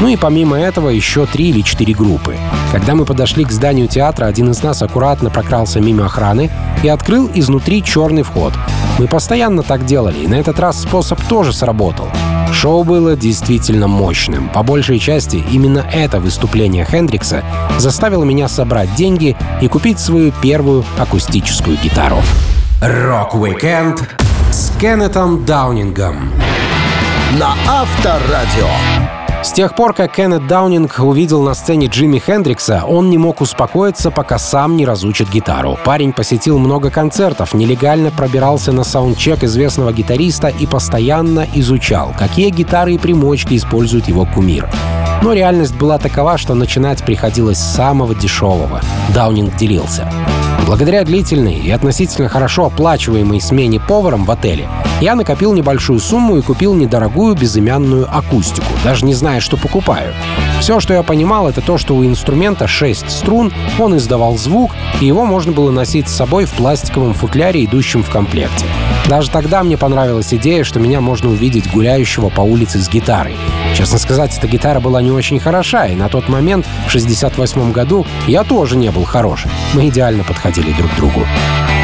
Ну 0.00 0.08
и 0.08 0.16
помимо 0.16 0.58
этого 0.58 0.88
еще 0.88 1.26
три 1.26 1.50
или 1.50 1.60
четыре 1.60 1.92
группы. 1.92 2.34
Когда 2.72 2.94
мы 2.94 3.04
подошли 3.04 3.44
к 3.44 3.52
зданию 3.52 3.86
театра, 3.86 4.24
один 4.24 4.50
из 4.50 4.62
нас 4.62 4.80
аккуратно 4.80 5.28
прокрался 5.28 5.80
мимо 5.80 6.06
охраны 6.06 6.50
и 6.82 6.88
открыл 6.88 7.30
изнутри 7.34 7.84
черный 7.84 8.22
вход. 8.22 8.54
Мы 8.98 9.06
постоянно 9.06 9.62
так 9.62 9.84
делали, 9.84 10.20
и 10.20 10.28
на 10.28 10.36
этот 10.36 10.58
раз 10.58 10.80
способ 10.80 11.20
тоже 11.22 11.52
сработал. 11.52 12.08
Шоу 12.52 12.84
было 12.84 13.16
действительно 13.16 13.86
мощным. 13.86 14.48
По 14.48 14.62
большей 14.62 14.98
части 14.98 15.42
именно 15.50 15.84
это 15.92 16.20
выступление 16.20 16.84
Хендрикса 16.84 17.44
заставило 17.78 18.24
меня 18.24 18.48
собрать 18.48 18.94
деньги 18.94 19.36
и 19.60 19.68
купить 19.68 19.98
свою 19.98 20.32
первую 20.42 20.84
акустическую 20.98 21.76
гитару. 21.82 22.18
Rock-weekend 22.82 24.08
с 24.50 24.72
Кеннетом 24.80 25.44
Даунингом 25.44 26.32
на 27.38 27.54
Авторадио. 27.68 29.19
С 29.42 29.52
тех 29.52 29.74
пор, 29.74 29.94
как 29.94 30.12
Кеннет 30.12 30.46
Даунинг 30.46 30.98
увидел 30.98 31.42
на 31.42 31.54
сцене 31.54 31.86
Джими 31.86 32.18
Хендрикса, 32.18 32.84
он 32.86 33.08
не 33.08 33.16
мог 33.16 33.40
успокоиться, 33.40 34.10
пока 34.10 34.38
сам 34.38 34.76
не 34.76 34.84
разучит 34.84 35.30
гитару. 35.30 35.78
Парень 35.82 36.12
посетил 36.12 36.58
много 36.58 36.90
концертов, 36.90 37.54
нелегально 37.54 38.10
пробирался 38.10 38.70
на 38.72 38.84
саундчек 38.84 39.42
известного 39.44 39.92
гитариста 39.94 40.48
и 40.48 40.66
постоянно 40.66 41.46
изучал, 41.54 42.14
какие 42.18 42.50
гитары 42.50 42.94
и 42.94 42.98
примочки 42.98 43.56
использует 43.56 44.08
его 44.08 44.26
кумир. 44.26 44.68
Но 45.22 45.32
реальность 45.32 45.74
была 45.74 45.98
такова, 45.98 46.36
что 46.36 46.54
начинать 46.54 47.02
приходилось 47.02 47.58
с 47.58 47.74
самого 47.74 48.14
дешевого. 48.14 48.82
Даунинг 49.14 49.56
делился. 49.56 50.06
Благодаря 50.70 51.02
длительной 51.02 51.54
и 51.54 51.68
относительно 51.72 52.28
хорошо 52.28 52.66
оплачиваемой 52.66 53.40
смене 53.40 53.80
поваром 53.80 54.24
в 54.24 54.30
отеле, 54.30 54.68
я 55.00 55.16
накопил 55.16 55.52
небольшую 55.52 55.98
сумму 55.98 56.36
и 56.36 56.42
купил 56.42 56.74
недорогую 56.74 57.34
безымянную 57.34 58.06
акустику, 58.08 58.68
даже 58.84 59.04
не 59.04 59.12
зная, 59.12 59.40
что 59.40 59.56
покупаю. 59.56 60.14
Все, 60.60 60.78
что 60.78 60.94
я 60.94 61.02
понимал, 61.02 61.48
это 61.48 61.60
то, 61.60 61.76
что 61.76 61.96
у 61.96 62.04
инструмента 62.04 62.68
6 62.68 63.10
струн, 63.10 63.52
он 63.80 63.96
издавал 63.96 64.38
звук, 64.38 64.70
и 65.00 65.06
его 65.06 65.24
можно 65.24 65.50
было 65.50 65.72
носить 65.72 66.08
с 66.08 66.14
собой 66.14 66.44
в 66.44 66.52
пластиковом 66.52 67.14
футляре, 67.14 67.64
идущем 67.64 68.04
в 68.04 68.10
комплекте. 68.10 68.64
Даже 69.08 69.30
тогда 69.30 69.62
мне 69.62 69.76
понравилась 69.76 70.32
идея, 70.32 70.64
что 70.64 70.78
меня 70.78 71.00
можно 71.00 71.30
увидеть 71.30 71.70
гуляющего 71.70 72.28
по 72.28 72.42
улице 72.42 72.78
с 72.78 72.88
гитарой. 72.88 73.36
Честно 73.74 73.98
сказать, 73.98 74.36
эта 74.36 74.46
гитара 74.46 74.80
была 74.80 75.02
не 75.02 75.10
очень 75.10 75.40
хороша, 75.40 75.86
и 75.86 75.96
на 75.96 76.08
тот 76.08 76.28
момент, 76.28 76.66
в 76.86 76.90
68 76.90 77.72
году, 77.72 78.06
я 78.26 78.44
тоже 78.44 78.76
не 78.76 78.90
был 78.90 79.04
хорош. 79.04 79.46
Мы 79.74 79.88
идеально 79.88 80.24
подходили 80.24 80.72
друг 80.72 80.92
к 80.92 80.96
другу. 80.96 81.26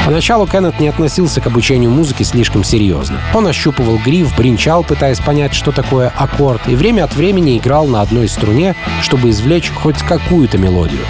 Поначалу 0.07 0.47
Кеннет 0.47 0.79
не 0.79 0.87
относился 0.87 1.41
к 1.41 1.49
обучению 1.49 1.91
музыки 1.91 2.23
слишком 2.23 2.63
серьезно. 2.63 3.21
Он 3.35 3.45
ощупывал 3.49 3.99
гриф, 3.99 4.37
бринчал, 4.37 4.85
пытаясь 4.85 5.19
понять, 5.19 5.53
что 5.53 5.73
такое 5.73 6.13
аккорд, 6.15 6.69
и 6.69 6.77
время 6.77 7.03
от 7.03 7.17
времени 7.17 7.59
играл 7.59 7.89
на 7.89 8.03
одной 8.03 8.29
струне, 8.29 8.77
чтобы 9.03 9.31
извлечь 9.31 9.73
хоть 9.73 9.99
какую-то 9.99 10.59
мелодию. 10.59 11.01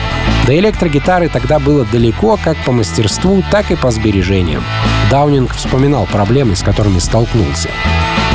До 0.47 0.59
электрогитары 0.59 1.29
тогда 1.29 1.59
было 1.59 1.85
далеко 1.85 2.39
как 2.43 2.57
по 2.65 2.73
мастерству, 2.73 3.45
так 3.51 3.71
и 3.71 3.77
по 3.77 3.91
сбережениям. 3.91 4.65
Даунинг 5.11 5.55
вспоминал 5.55 6.07
проблемы, 6.07 6.57
с 6.57 6.63
которыми 6.63 6.99
столкнулся. 6.99 7.71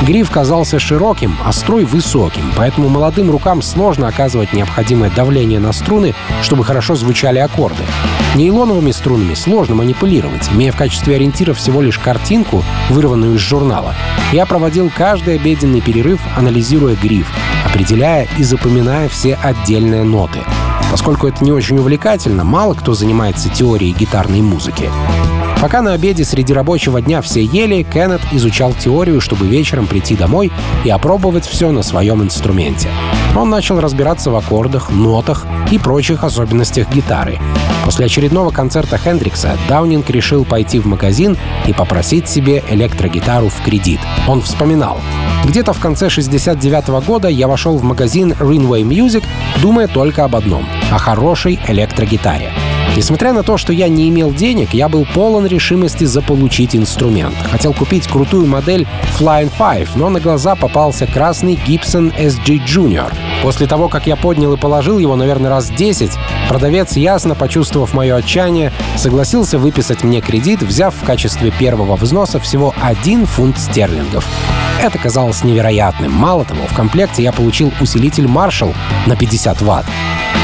Гриф 0.04 0.32
казался 0.32 0.80
широким, 0.80 1.38
а 1.46 1.52
строй 1.52 1.84
высоким, 1.84 2.52
поэтому 2.58 2.90
молодым 2.90 3.30
рукам 3.30 3.62
сложно 3.62 4.08
оказывать 4.08 4.52
необходимое 4.52 5.12
давление 5.12 5.60
на 5.60 5.74
струны, 5.74 6.16
чтобы 6.42 6.64
хорошо 6.64 6.96
звучали 6.96 7.38
аккорды. 7.38 7.84
Нейлоновыми 8.36 8.92
струнами 8.92 9.36
сложно 9.36 9.76
манипулировать, 9.76 10.50
имея 10.52 10.72
в 10.72 10.78
качестве 10.78 11.16
ориентира 11.16 11.54
всего 11.54 11.82
лишь 11.82 12.00
картинку, 12.00 12.64
вырванную 12.90 13.36
из 13.36 13.42
журнала. 13.42 13.94
Я 14.32 14.48
проводил 14.48 14.90
каждый 14.96 15.36
обеденный 15.36 15.82
перерыв, 15.82 16.20
анализируя 16.36 16.96
гриф, 16.96 17.32
определяя 17.64 18.28
и 18.40 18.44
запоминая 18.44 19.08
все 19.08 19.36
отдельные 19.36 20.04
ноты. 20.04 20.40
Поскольку 20.90 21.28
это 21.28 21.44
не 21.44 21.52
очень 21.52 21.78
увлекательно, 21.78 22.44
мало 22.44 22.74
кто 22.74 22.94
занимается 22.94 23.50
теорией 23.50 23.94
гитарной 23.94 24.42
музыки. 24.42 24.90
Пока 25.62 25.84
на 25.84 25.94
обеде 25.94 26.26
среди 26.26 26.54
рабочего 26.54 27.04
дня 27.04 27.22
все 27.22 27.44
ели, 27.44 27.84
Кеннет 27.84 28.22
изучал 28.32 28.74
теорию, 28.74 29.22
чтобы 29.22 29.46
вечером 29.46 29.86
прийти 29.86 30.16
домой 30.16 30.52
и 30.84 30.90
опробовать 30.90 31.46
все 31.46 31.72
на 31.72 31.84
своем 31.84 32.24
инструменте. 32.24 32.90
Он 33.38 33.52
начал 33.52 33.80
разбираться 33.80 34.32
в 34.32 34.36
аккордах, 34.36 34.90
нотах 34.90 35.46
и 35.72 35.78
прочих 35.78 36.24
особенностях 36.24 36.90
гитары. 36.90 37.38
После 37.86 38.08
очередного 38.08 38.50
концерта 38.50 38.98
Хендрикса 38.98 39.56
Даунинг 39.70 40.10
решил 40.10 40.46
пойти 40.46 40.80
в 40.80 40.88
магазин 40.88 41.38
и 41.68 41.74
попросить 41.74 42.28
себе 42.28 42.64
электрогитару 42.72 43.50
в 43.50 43.62
кредит. 43.64 44.00
Он 44.28 44.42
вспоминал. 44.42 45.00
Где-то 45.46 45.74
в 45.74 45.80
конце 45.80 46.10
69 46.10 46.90
-го 46.90 47.06
года 47.06 47.28
я 47.28 47.48
вошел 47.48 47.78
в 47.78 47.84
магазин 47.84 48.32
Rinway 48.40 48.82
Music, 48.82 49.24
думая 49.62 49.88
только 49.88 50.24
об 50.24 50.36
одном— 50.36 50.66
о 50.92 50.98
хорошей 50.98 51.60
электрогитаре. 51.68 52.52
Несмотря 53.02 53.34
на 53.34 53.42
то, 53.42 53.58
что 53.58 53.74
я 53.74 53.88
не 53.88 54.10
имел 54.10 54.32
денег, 54.32 54.76
я 54.76 54.88
был 54.88 55.08
полон 55.12 55.48
решимости 55.48 56.04
заполучить 56.04 56.76
инструмент. 56.76 57.34
Хотел 57.50 57.74
купить 57.74 58.06
крутую 58.06 58.46
модель 58.46 58.88
Flying 59.18 59.52
Five, 59.58 59.90
но 59.96 60.10
на 60.10 60.20
глаза 60.20 60.56
попался 60.56 61.08
красный 61.08 61.56
Gibson 61.56 62.16
SG 62.16 62.64
Junior. 62.64 63.12
После 63.42 63.66
того, 63.66 63.90
как 63.90 64.06
я 64.06 64.16
поднял 64.16 64.54
и 64.54 64.58
положил 64.58 65.00
его, 65.00 65.16
наверное, 65.16 65.50
раз 65.50 65.72
10, 65.72 66.12
продавец, 66.48 66.96
ясно 66.96 67.34
почувствовав 67.34 67.96
мое 67.96 68.18
отчаяние, 68.18 68.72
согласился 68.98 69.58
выписать 69.58 70.04
мне 70.04 70.22
кредит, 70.22 70.62
взяв 70.62 70.94
в 70.94 71.04
качестве 71.04 71.50
первого 71.50 71.96
взноса 71.96 72.40
всего 72.40 72.72
1 72.84 73.26
фунт 73.26 73.58
стерлингов. 73.58 74.30
Это 74.80 75.00
казалось 75.00 75.44
невероятным. 75.44 76.12
Мало 76.12 76.46
того, 76.46 76.68
в 76.70 76.76
комплекте 76.76 77.24
я 77.24 77.32
получил 77.32 77.74
усилитель 77.82 78.26
Marshall 78.26 78.76
на 79.08 79.16
50 79.16 79.60
ватт. 79.64 79.88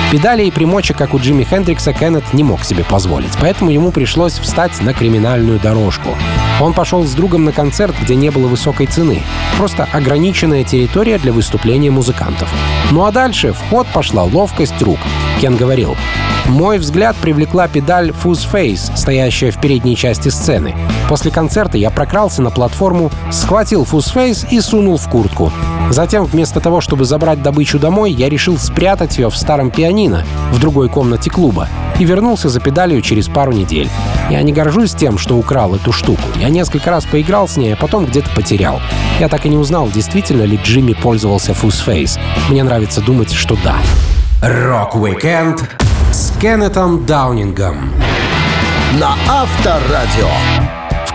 Педали 0.09 0.45
и 0.45 0.51
примочек, 0.51 0.97
как 0.97 1.13
у 1.13 1.19
Джимми 1.19 1.43
Хендрикса, 1.43 1.91
Кеннет 1.91 2.33
не 2.33 2.41
мог 2.41 2.63
себе 2.63 2.85
позволить, 2.85 3.33
поэтому 3.41 3.71
ему 3.71 3.91
пришлось 3.91 4.39
встать 4.39 4.81
на 4.81 4.93
криминальную 4.93 5.59
дорожку. 5.59 6.15
Он 6.61 6.73
пошел 6.73 7.03
с 7.03 7.11
другом 7.11 7.43
на 7.43 7.51
концерт, 7.51 7.93
где 8.01 8.15
не 8.15 8.29
было 8.29 8.47
высокой 8.47 8.87
цены. 8.87 9.21
Просто 9.57 9.85
ограниченная 9.91 10.63
территория 10.63 11.17
для 11.17 11.33
выступления 11.33 11.91
музыкантов. 11.91 12.49
Ну 12.91 13.03
а 13.03 13.11
дальше 13.11 13.51
в 13.51 13.59
ход 13.69 13.85
пошла 13.87 14.23
ловкость 14.23 14.81
рук. 14.81 14.99
Кен 15.41 15.57
говорил, 15.57 15.97
мой 16.45 16.77
взгляд 16.77 17.17
привлекла 17.17 17.67
педаль 17.67 18.11
Fuzz 18.11 18.49
Face, 18.49 18.95
стоящая 18.95 19.51
в 19.51 19.59
передней 19.59 19.97
части 19.97 20.29
сцены. 20.29 20.73
После 21.07 21.31
концерта 21.31 21.77
я 21.77 21.89
прокрался 21.89 22.41
на 22.41 22.49
платформу, 22.49 23.11
схватил 23.31 23.83
Face 23.83 24.47
и 24.49 24.59
сунул 24.59 24.97
в 24.97 25.09
куртку. 25.09 25.51
Затем, 25.89 26.25
вместо 26.25 26.59
того, 26.59 26.81
чтобы 26.81 27.05
забрать 27.05 27.41
добычу 27.41 27.79
домой, 27.79 28.11
я 28.11 28.29
решил 28.29 28.57
спрятать 28.57 29.17
ее 29.17 29.29
в 29.29 29.37
старом 29.37 29.71
пианино 29.71 30.25
в 30.51 30.59
другой 30.59 30.89
комнате 30.89 31.29
клуба 31.29 31.69
и 31.97 32.03
вернулся 32.03 32.49
за 32.49 32.59
педалью 32.59 33.01
через 33.01 33.27
пару 33.27 33.53
недель. 33.53 33.89
Я 34.29 34.41
не 34.41 34.51
горжусь 34.51 34.93
тем, 34.93 35.17
что 35.17 35.37
украл 35.37 35.75
эту 35.75 35.93
штуку. 35.93 36.21
Я 36.35 36.49
несколько 36.49 36.91
раз 36.91 37.05
поиграл 37.05 37.47
с 37.47 37.55
ней, 37.55 37.73
а 37.73 37.77
потом 37.77 38.05
где-то 38.05 38.29
потерял. 38.35 38.81
Я 39.19 39.29
так 39.29 39.45
и 39.45 39.49
не 39.49 39.57
узнал, 39.57 39.89
действительно 39.89 40.43
ли 40.43 40.59
Джими 40.61 40.93
пользовался 40.93 41.53
Face. 41.53 42.19
Мне 42.49 42.63
нравится 42.63 43.01
думать, 43.01 43.31
что 43.31 43.57
да. 43.63 43.77
Rock-weekend 44.41 45.63
с 46.11 46.31
Кеннетом 46.39 47.05
Даунингом. 47.05 47.91
На 48.99 49.15
Авторадио. 49.27 50.27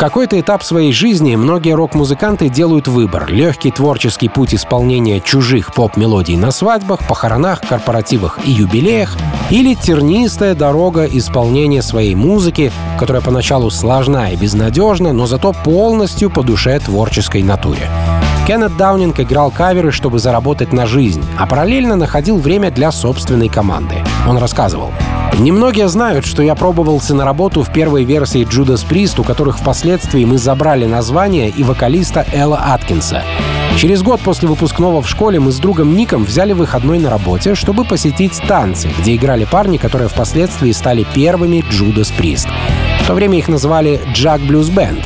Какой-то 0.02 0.40
этап 0.40 0.64
своей 0.64 0.92
жизни 0.92 1.36
многие 1.36 1.76
рок-музыканты 1.76 2.48
делают 2.48 2.88
выбор. 2.88 3.30
Легкий 3.30 3.70
творческий 3.70 4.28
путь 4.28 4.52
исполнения 4.52 5.20
чужих 5.20 5.72
поп-мелодий 5.72 6.36
на 6.36 6.50
свадьбах, 6.50 7.06
похоронах, 7.06 7.60
корпоративах 7.60 8.40
и 8.44 8.50
юбилеях 8.50 9.16
или 9.50 9.74
тернистая 9.74 10.56
дорога 10.56 11.04
исполнения 11.04 11.82
своей 11.82 12.16
музыки, 12.16 12.72
которая 12.98 13.22
поначалу 13.22 13.70
сложна 13.70 14.30
и 14.30 14.36
безнадежна, 14.36 15.12
но 15.12 15.26
зато 15.26 15.52
полностью 15.52 16.30
по 16.30 16.42
душе 16.42 16.80
творческой 16.80 17.44
натуре. 17.44 17.88
Кеннет 18.52 18.76
Даунинг 18.76 19.18
играл 19.18 19.50
каверы, 19.50 19.92
чтобы 19.92 20.18
заработать 20.18 20.74
на 20.74 20.84
жизнь, 20.84 21.24
а 21.38 21.46
параллельно 21.46 21.96
находил 21.96 22.36
время 22.36 22.70
для 22.70 22.92
собственной 22.92 23.48
команды. 23.48 24.04
Он 24.28 24.36
рассказывал. 24.36 24.90
Немногие 25.38 25.88
знают, 25.88 26.26
что 26.26 26.42
я 26.42 26.54
пробовался 26.54 27.14
на 27.14 27.24
работу 27.24 27.62
в 27.62 27.72
первой 27.72 28.04
версии 28.04 28.46
Judas 28.46 28.86
Priest, 28.86 29.18
у 29.18 29.24
которых 29.24 29.56
впоследствии 29.56 30.26
мы 30.26 30.36
забрали 30.36 30.84
название 30.84 31.48
и 31.48 31.62
вокалиста 31.62 32.26
Элла 32.30 32.58
Аткинса. 32.58 33.22
Через 33.78 34.02
год 34.02 34.20
после 34.20 34.48
выпускного 34.48 35.00
в 35.00 35.08
школе 35.08 35.40
мы 35.40 35.50
с 35.50 35.56
другом 35.56 35.96
Ником 35.96 36.24
взяли 36.24 36.52
выходной 36.52 36.98
на 36.98 37.08
работе, 37.08 37.54
чтобы 37.54 37.86
посетить 37.86 38.38
танцы, 38.46 38.90
где 38.98 39.16
играли 39.16 39.46
парни, 39.46 39.78
которые 39.78 40.10
впоследствии 40.10 40.72
стали 40.72 41.06
первыми 41.14 41.64
Judas 41.70 42.12
Priest. 42.14 42.48
В 43.00 43.06
то 43.06 43.14
время 43.14 43.38
их 43.38 43.48
называли 43.48 43.98
Jack 44.14 44.46
Blues 44.46 44.70
Band. 44.70 45.02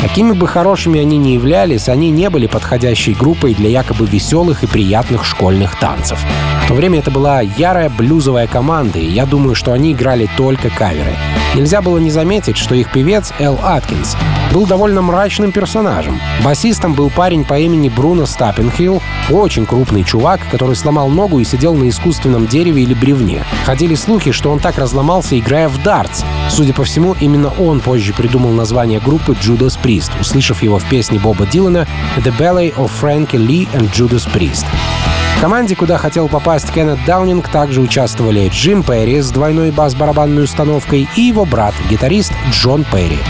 Какими 0.00 0.32
бы 0.32 0.46
хорошими 0.46 1.00
они 1.00 1.18
ни 1.18 1.30
являлись, 1.30 1.88
они 1.88 2.10
не 2.10 2.30
были 2.30 2.46
подходящей 2.46 3.14
группой 3.14 3.54
для 3.54 3.68
якобы 3.68 4.06
веселых 4.06 4.62
и 4.62 4.66
приятных 4.66 5.24
школьных 5.24 5.78
танцев. 5.78 6.20
В 6.64 6.68
то 6.68 6.74
время 6.74 7.00
это 7.00 7.10
была 7.10 7.40
ярая 7.40 7.90
блюзовая 7.90 8.46
команда, 8.46 8.98
и 8.98 9.06
я 9.06 9.26
думаю, 9.26 9.54
что 9.54 9.72
они 9.72 9.92
играли 9.92 10.28
только 10.36 10.70
каверы. 10.70 11.14
Нельзя 11.54 11.82
было 11.82 11.98
не 11.98 12.10
заметить, 12.10 12.56
что 12.56 12.74
их 12.74 12.92
певец 12.92 13.32
Эл 13.38 13.58
Аткинс 13.62 14.16
был 14.52 14.66
довольно 14.66 15.02
мрачным 15.02 15.52
персонажем. 15.52 16.20
Басистом 16.44 16.94
был 16.94 17.10
парень 17.10 17.44
по 17.44 17.58
имени 17.58 17.88
Бруно 17.88 18.26
Стаппенхилл, 18.26 19.02
очень 19.30 19.66
крупный 19.66 20.04
чувак, 20.04 20.40
который 20.50 20.76
сломал 20.76 21.08
ногу 21.08 21.38
и 21.40 21.44
сидел 21.44 21.74
на 21.74 21.88
искусственном 21.88 22.46
дереве 22.46 22.82
или 22.82 22.94
бревне. 22.94 23.44
Ходили 23.64 23.94
слухи, 23.94 24.32
что 24.32 24.50
он 24.50 24.58
так 24.58 24.78
разломался, 24.78 25.38
играя 25.38 25.68
в 25.68 25.82
дартс. 25.82 26.22
Судя 26.50 26.72
по 26.72 26.84
всему, 26.84 27.16
именно 27.20 27.52
он 27.58 27.80
позже 27.80 28.12
придумал 28.12 28.52
название 28.52 29.00
группы 29.00 29.32
Judas 29.32 29.78
Priest, 29.82 30.10
услышав 30.20 30.62
его 30.62 30.78
в 30.78 30.88
песне 30.88 31.18
Боба 31.18 31.46
Дилана 31.46 31.86
«The 32.18 32.36
Ballet 32.38 32.74
of 32.76 32.90
Frankie 33.00 33.32
Lee 33.32 33.68
and 33.72 33.90
Judas 33.92 34.28
Priest». 34.32 34.66
В 35.38 35.40
команде, 35.40 35.76
куда 35.76 35.98
хотел 35.98 36.28
попасть 36.28 36.72
Кеннет 36.72 36.98
Даунинг, 37.06 37.48
также 37.48 37.80
участвовали 37.80 38.48
Джим 38.48 38.82
Перри 38.82 39.20
с 39.20 39.30
двойной 39.30 39.70
бас-барабанной 39.70 40.42
установкой 40.42 41.08
и 41.14 41.20
его 41.20 41.44
брат, 41.44 41.74
гитарист 41.88 42.32
Джон 42.50 42.84
Перри. 42.92 43.20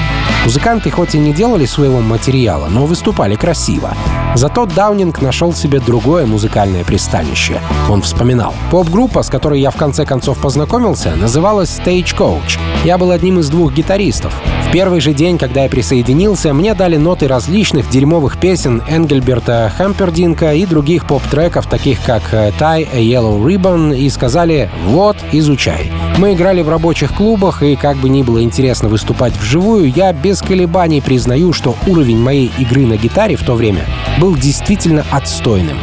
Музыканты 0.45 0.91
хоть 0.91 1.15
и 1.15 1.19
не 1.19 1.33
делали 1.33 1.67
своего 1.67 2.01
материала, 2.01 2.69
но 2.69 2.87
выступали 2.87 3.35
красиво. 3.35 3.95
Зато 4.35 4.67
Даунинг 4.67 5.21
нашел 5.21 5.53
себе 5.53 5.81
другое 5.81 6.27
музыкальное 6.27 6.85
пристанище. 6.85 7.61
Он 7.89 8.03
вспоминал. 8.03 8.55
Поп-группа, 8.71 9.23
с 9.23 9.29
которой 9.29 9.61
я 9.61 9.71
в 9.71 9.77
конце 9.77 10.05
концов 10.05 10.39
познакомился, 10.39 11.15
называлась 11.17 11.79
Stagecoach. 11.79 12.59
Я 12.85 12.99
был 12.99 13.11
одним 13.11 13.41
из 13.41 13.49
двух 13.49 13.73
гитаристов. 13.73 14.33
В 14.69 14.71
первый 14.71 15.01
же 15.01 15.15
день, 15.15 15.39
когда 15.39 15.65
я 15.65 15.71
присоединился, 15.71 16.53
мне 16.53 16.75
дали 16.75 16.97
ноты 16.97 17.27
различных 17.27 17.89
дерьмовых 17.89 18.39
песен 18.39 18.83
Энгельберта 18.89 19.73
Хампердинка 19.77 20.53
и 20.55 20.67
других 20.67 21.07
поп-треков, 21.07 21.67
таких 21.67 22.03
как 22.05 22.23
«Tie 22.33 22.87
a 22.93 23.01
Yellow 23.01 23.43
Ribbon», 23.43 23.97
и 23.97 24.09
сказали 24.11 24.71
«Вот, 24.87 25.17
изучай». 25.33 25.91
Мы 26.19 26.35
играли 26.35 26.61
в 26.63 26.69
рабочих 26.69 27.15
клубах, 27.15 27.63
и 27.63 27.77
как 27.77 27.97
бы 27.97 28.09
ни 28.09 28.23
было 28.23 28.43
интересно 28.43 28.89
выступать 28.89 29.35
вживую, 29.37 29.91
я 29.91 30.13
без 30.13 30.28
колебаний 30.41 31.01
признаю, 31.01 31.53
что 31.53 31.75
уровень 31.87 32.19
моей 32.19 32.51
игры 32.59 32.87
на 32.87 32.97
гитаре 32.97 33.37
в 33.37 33.43
то 33.43 33.55
время 33.55 33.85
был 34.21 34.37
действительно 34.37 35.05
отстойным. 35.11 35.79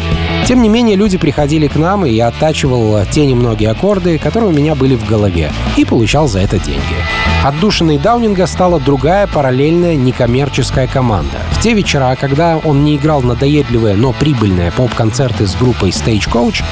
Тем 0.48 0.62
не 0.62 0.70
менее, 0.70 0.96
люди 0.96 1.18
приходили 1.18 1.68
к 1.68 1.75
нам, 1.75 2.06
и 2.06 2.12
я 2.12 2.28
оттачивал 2.28 3.04
те 3.12 3.25
немногие 3.25 3.72
аккорды, 3.72 4.20
которые 4.20 4.52
у 4.52 4.54
меня 4.54 4.75
были 4.75 4.96
в 4.96 5.06
голове, 5.06 5.52
и 5.75 5.86
получал 5.86 6.28
за 6.28 6.40
это 6.40 6.60
деньги. 6.60 6.82
Отдушиной 7.44 7.98
Даунинга 7.98 8.46
стала 8.46 8.80
другая 8.80 9.28
параллельная 9.28 9.96
некоммерческая 9.96 10.88
команда. 10.88 11.38
В 11.56 11.62
те 11.66 11.74
вечера, 11.74 12.16
когда 12.20 12.58
он 12.58 12.84
не 12.84 12.96
играл 12.96 13.24
надоедливые, 13.24 13.96
но 13.96 14.14
прибыльные 14.14 14.72
поп-концерты 14.72 15.48
с 15.48 15.56
группой 15.56 15.90
Stagecoach, 15.90 16.64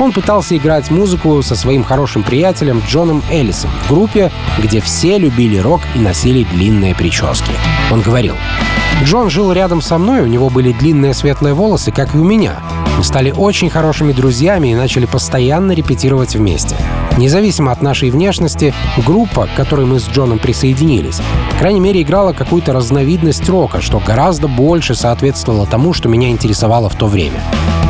он 0.00 0.10
пытался 0.10 0.56
играть 0.56 0.90
музыку 0.90 1.40
со 1.42 1.54
своим 1.54 1.84
хорошим 1.84 2.24
приятелем 2.24 2.82
Джоном 2.88 3.22
Эллисом 3.30 3.70
в 3.84 3.90
группе, 3.90 4.32
где 4.58 4.80
все 4.80 5.18
любили 5.18 5.58
рок 5.58 5.82
и 5.94 6.00
носили 6.00 6.42
длинные 6.42 6.96
прически. 6.96 7.52
Он 7.92 8.00
говорил, 8.00 8.34
Джон 9.04 9.30
жил 9.30 9.52
рядом 9.52 9.80
со 9.80 9.98
мной, 9.98 10.22
у 10.22 10.26
него 10.26 10.50
были 10.50 10.72
длинные 10.72 11.14
светлые 11.14 11.54
волосы, 11.54 11.92
как 11.92 12.14
и 12.14 12.18
у 12.18 12.24
меня. 12.24 12.60
Мы 12.96 13.04
стали 13.04 13.30
очень 13.30 13.70
хорошими 13.70 14.12
друзьями 14.12 14.68
и 14.68 14.74
начали 14.74 15.06
постоянно 15.06 15.72
репетировать 15.72 16.34
вместе. 16.34 16.76
Независимо 17.16 17.72
от 17.72 17.82
нашей 17.82 18.10
внешности, 18.10 18.72
группа, 19.06 19.46
к 19.46 19.54
которой 19.54 19.86
мы 19.86 20.00
с 20.00 20.08
Джоном 20.08 20.38
присоединились, 20.38 21.20
по 21.50 21.56
крайней 21.58 21.80
мере, 21.80 22.02
играла 22.02 22.32
какую-то 22.32 22.72
разновидность 22.72 23.48
рока, 23.48 23.80
что 23.80 23.98
гораздо 23.98 24.48
больше 24.48 24.94
соответствовало 24.94 25.66
тому, 25.66 25.92
что 25.92 26.08
меня 26.08 26.30
интересовало 26.30 26.88
в 26.88 26.96
то 26.96 27.06
время. 27.06 27.42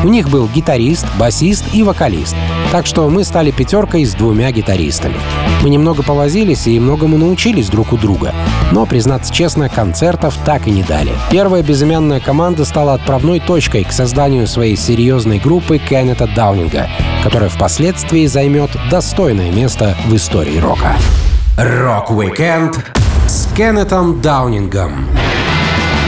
У 0.03 0.09
них 0.09 0.31
был 0.31 0.49
гитарист, 0.49 1.07
басист 1.19 1.65
и 1.73 1.83
вокалист. 1.83 2.35
Так 2.73 2.87
что 2.87 3.09
мы 3.09 3.23
стали 3.23 3.51
пятеркой 3.51 4.05
с 4.05 4.15
двумя 4.15 4.51
гитаристами. 4.51 5.17
Мы 5.63 5.69
немного 5.69 6.03
повозились 6.03 6.67
и 6.67 6.81
многому 6.81 7.19
научились 7.19 7.69
друг 7.69 7.93
у 7.93 7.99
друга. 7.99 8.35
Но, 8.73 8.87
признаться 8.87 9.33
честно, 9.33 9.69
концертов 9.69 10.35
так 10.45 10.67
и 10.67 10.71
не 10.71 10.83
дали. 10.83 11.13
Первая 11.31 11.63
безымянная 11.63 12.21
команда 12.21 12.65
стала 12.65 12.95
отправной 12.95 13.41
точкой 13.41 13.85
к 13.85 13.93
созданию 13.93 14.47
своей 14.47 14.77
серьезной 14.77 15.39
группы 15.39 15.79
Кеннета 15.79 16.27
Даунинга, 16.35 16.89
которая 17.23 17.51
впоследствии 17.51 18.27
займет 18.27 18.71
достойное 18.91 19.51
место 19.51 19.97
в 20.07 20.17
истории 20.17 20.59
рока. 20.59 20.97
Rock-weekend 21.59 22.79
с 23.29 23.47
Кеннетом 23.55 24.23
Даунингом 24.23 25.07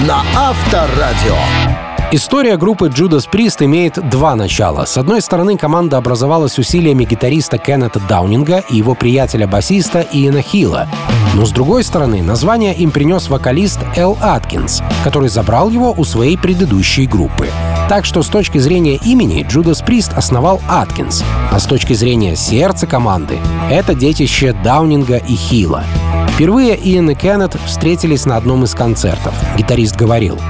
на 0.07 0.23
Авторадио. 0.35 1.92
История 2.15 2.59
группы 2.59 2.89
Judas 2.89 3.27
Priest 3.27 3.65
имеет 3.65 3.95
два 4.11 4.37
начала. 4.37 4.85
С 4.85 4.99
одной 4.99 5.23
стороны, 5.23 5.57
команда 5.57 5.97
образовалась 5.97 6.59
усилиями 6.59 7.05
гитариста 7.05 7.57
Кеннета 7.57 8.01
Даунинга 8.07 8.63
и 8.69 8.77
его 8.77 8.95
приятеля-басиста 8.95 10.07
Иэна 10.13 10.43
Хилла. 10.43 10.89
Но 11.35 11.47
с 11.47 11.53
другой 11.53 11.83
стороны, 11.83 12.23
название 12.23 12.75
им 12.75 12.91
принес 12.91 13.31
вокалист 13.31 13.79
Эл 13.97 14.19
Аткинс, 14.21 14.83
который 15.03 15.31
забрал 15.31 15.71
его 15.71 15.95
у 15.97 16.05
своей 16.05 16.37
предыдущей 16.37 17.07
группы. 17.07 17.49
Так 17.89 18.05
что 18.05 18.23
с 18.23 18.29
точки 18.29 18.59
зрения 18.59 18.97
имени 18.97 19.43
Judas 19.47 19.83
Priest 19.83 20.15
основал 20.15 20.61
Аткинс, 20.69 21.25
а 21.51 21.59
с 21.59 21.65
точки 21.65 21.95
зрения 21.95 22.37
сердца 22.37 22.87
команды 22.87 23.39
это 23.71 23.95
детище 23.95 24.55
Даунинга 24.63 25.17
и 25.17 25.35
Хилла. 25.35 25.85
Впервые 26.35 26.77
Иэн 26.77 27.11
и 27.11 27.15
Кеннет 27.15 27.57
встретились 27.67 28.25
на 28.25 28.37
одном 28.37 28.65
из 28.65 28.75
концертов. 28.75 29.35
Гитарист 29.57 29.97
говорил, 29.97 30.41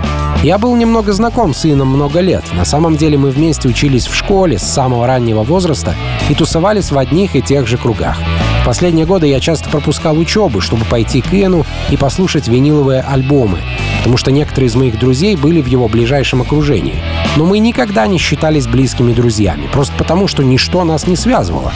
я 0.42 0.56
был 0.58 0.74
немного 0.76 1.12
знаком 1.12 1.54
с 1.54 1.64
Ином 1.64 1.88
много 1.88 2.20
лет. 2.20 2.44
На 2.52 2.64
самом 2.64 2.96
деле 2.96 3.18
мы 3.18 3.30
вместе 3.30 3.68
учились 3.68 4.06
в 4.06 4.14
школе 4.14 4.58
с 4.58 4.62
самого 4.62 5.06
раннего 5.06 5.42
возраста 5.42 5.94
и 6.28 6.34
тусовались 6.34 6.92
в 6.92 6.98
одних 6.98 7.34
и 7.36 7.42
тех 7.42 7.66
же 7.66 7.78
кругах. 7.78 8.16
В 8.62 8.64
последние 8.64 9.06
годы 9.06 9.26
я 9.26 9.40
часто 9.40 9.68
пропускал 9.68 10.16
учебы, 10.16 10.60
чтобы 10.60 10.84
пойти 10.84 11.20
к 11.20 11.34
Иену 11.34 11.66
и 11.90 11.96
послушать 11.96 12.46
виниловые 12.46 13.02
альбомы, 13.02 13.58
потому 13.98 14.16
что 14.16 14.30
некоторые 14.30 14.68
из 14.68 14.76
моих 14.76 14.98
друзей 15.00 15.34
были 15.34 15.60
в 15.60 15.66
его 15.66 15.88
ближайшем 15.88 16.42
окружении. 16.42 17.02
Но 17.36 17.44
мы 17.44 17.58
никогда 17.58 18.06
не 18.06 18.18
считались 18.18 18.68
близкими 18.68 19.12
друзьями, 19.12 19.68
просто 19.72 19.92
потому, 19.98 20.28
что 20.28 20.44
ничто 20.44 20.84
нас 20.84 21.08
не 21.08 21.16
связывало. 21.16 21.72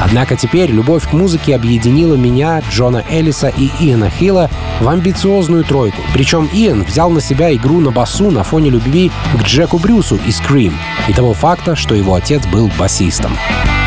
Однако 0.00 0.34
теперь 0.34 0.70
любовь 0.70 1.08
к 1.08 1.12
музыке 1.12 1.54
объединила 1.54 2.14
меня, 2.14 2.62
Джона 2.70 3.04
Эллиса 3.10 3.48
и 3.48 3.70
Иэна 3.80 4.10
Хилла 4.10 4.50
в 4.80 4.88
амбициозную 4.88 5.62
тройку. 5.62 6.02
Причем 6.14 6.48
Иэн 6.52 6.82
взял 6.84 7.10
на 7.10 7.20
себя 7.20 7.54
игру 7.54 7.80
на 7.80 7.90
басу 7.90 8.30
на 8.30 8.42
фоне 8.42 8.70
любви 8.70 9.10
к 9.34 9.42
Джеку 9.42 9.78
Брюсу 9.78 10.18
из 10.26 10.40
Cream 10.40 10.72
и 11.08 11.12
того 11.12 11.34
факта, 11.34 11.76
что 11.76 11.94
его 11.94 12.14
отец 12.14 12.46
был 12.46 12.70
басистом. 12.78 13.36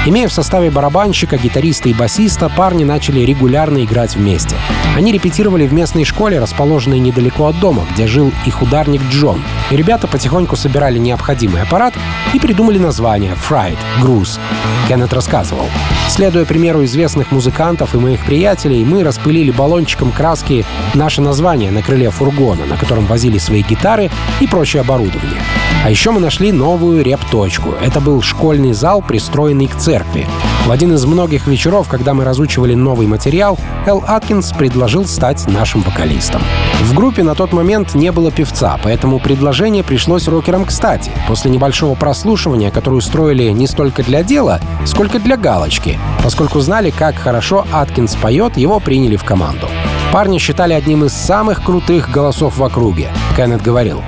Имея 0.05 0.27
в 0.27 0.33
составе 0.33 0.69
барабанщика, 0.69 1.37
гитариста 1.37 1.87
и 1.87 1.93
басиста, 1.93 2.49
парни 2.49 2.83
начали 2.83 3.21
регулярно 3.21 3.85
играть 3.85 4.17
вместе. 4.17 4.57
Они 4.97 5.13
репетировали 5.13 5.65
в 5.65 5.73
местной 5.73 6.03
школе, 6.03 6.39
расположенной 6.39 6.99
недалеко 6.99 7.47
от 7.47 7.57
дома, 7.61 7.85
где 7.93 8.05
жил 8.05 8.33
их 8.45 8.61
ударник 8.61 9.01
Джон. 9.09 9.41
И 9.71 9.77
ребята 9.77 10.07
потихоньку 10.07 10.57
собирали 10.57 10.99
необходимый 10.99 11.61
аппарат 11.61 11.93
и 12.33 12.39
придумали 12.39 12.79
название 12.79 13.33
«Fried»— 13.33 13.77
«Груз». 14.01 14.41
Кеннет 14.89 15.13
рассказывал. 15.13 15.67
Следуя 16.09 16.43
примеру 16.43 16.83
известных 16.83 17.31
музыкантов 17.31 17.95
и 17.95 17.97
моих 17.97 18.25
приятелей, 18.25 18.83
мы 18.83 19.03
распылили 19.03 19.51
баллончиком 19.51 20.11
краски 20.11 20.65
наше 20.93 21.21
название 21.21 21.71
на 21.71 21.81
крыле 21.81 22.09
фургона, 22.09 22.65
на 22.65 22.75
котором 22.75 23.05
возили 23.05 23.37
свои 23.37 23.61
гитары 23.61 24.11
и 24.41 24.47
прочее 24.47 24.81
оборудование. 24.81 25.41
А 25.83 25.89
еще 25.89 26.11
мы 26.11 26.19
нашли 26.19 26.51
новую 26.51 27.03
реп-точку. 27.03 27.75
Это 27.81 27.99
был 27.99 28.21
школьный 28.21 28.73
зал, 28.73 29.01
пристроенный 29.01 29.67
к 29.67 29.75
церкви. 29.93 30.25
В 30.65 30.71
один 30.71 30.93
из 30.93 31.05
многих 31.05 31.45
вечеров, 31.45 31.87
когда 31.87 32.15
мы 32.15 32.23
разучивали 32.23 32.73
новый 32.73 33.05
материал, 33.05 33.59
Эл 33.85 34.03
Аткинс 34.07 34.51
предложил 34.53 35.05
стать 35.05 35.45
нашим 35.47 35.81
вокалистом. 35.81 36.41
В 36.81 36.95
группе 36.95 37.21
на 37.21 37.35
тот 37.35 37.53
момент 37.53 37.93
не 37.93 38.11
было 38.11 38.31
певца, 38.31 38.79
поэтому 38.83 39.19
предложение 39.19 39.83
пришлось 39.83 40.27
рокерам 40.27 40.65
кстати. 40.65 41.11
После 41.27 41.51
небольшого 41.51 41.93
прослушивания, 41.93 42.71
которое 42.71 42.95
устроили 42.95 43.51
не 43.51 43.67
столько 43.67 44.01
для 44.01 44.23
дела, 44.23 44.59
сколько 44.85 45.19
для 45.19 45.37
галочки, 45.37 45.99
поскольку 46.23 46.59
знали, 46.59 46.89
как 46.89 47.15
хорошо 47.15 47.67
Аткинс 47.71 48.15
поет, 48.15 48.57
его 48.57 48.79
приняли 48.79 49.15
в 49.15 49.23
команду. 49.23 49.67
Парни 50.11 50.39
считали 50.39 50.73
одним 50.73 51.05
из 51.05 51.13
самых 51.13 51.63
крутых 51.63 52.09
голосов 52.09 52.57
в 52.57 52.63
округе. 52.63 53.11
Кеннет 53.35 53.61
говорил, 53.61 54.01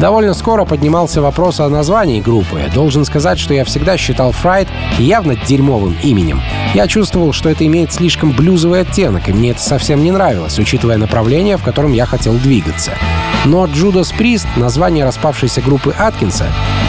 Довольно 0.00 0.34
скоро 0.34 0.64
поднимался 0.64 1.20
вопрос 1.20 1.58
о 1.58 1.68
названии 1.68 2.20
группы. 2.20 2.62
Должен 2.72 3.04
сказать, 3.04 3.38
что 3.38 3.52
я 3.52 3.64
всегда 3.64 3.96
считал 3.96 4.30
Фрайд 4.30 4.68
явно 4.98 5.34
дерьмовым 5.34 5.96
именем. 6.02 6.40
Я 6.74 6.86
чувствовал, 6.86 7.32
что 7.32 7.48
это 7.48 7.66
имеет 7.66 7.92
слишком 7.92 8.32
блюзовый 8.32 8.82
оттенок, 8.82 9.28
и 9.28 9.32
мне 9.32 9.50
это 9.50 9.60
совсем 9.60 10.04
не 10.04 10.12
нравилось, 10.12 10.58
учитывая 10.58 10.98
направление, 10.98 11.56
в 11.56 11.64
котором 11.64 11.92
я 11.92 12.06
хотел 12.06 12.34
двигаться. 12.34 12.92
Но 13.44 13.66
Judas 13.66 14.14
Priest, 14.16 14.46
название 14.56 15.04
распавшейся 15.04 15.62
группы 15.62 15.94
Аткинса, 15.96 16.46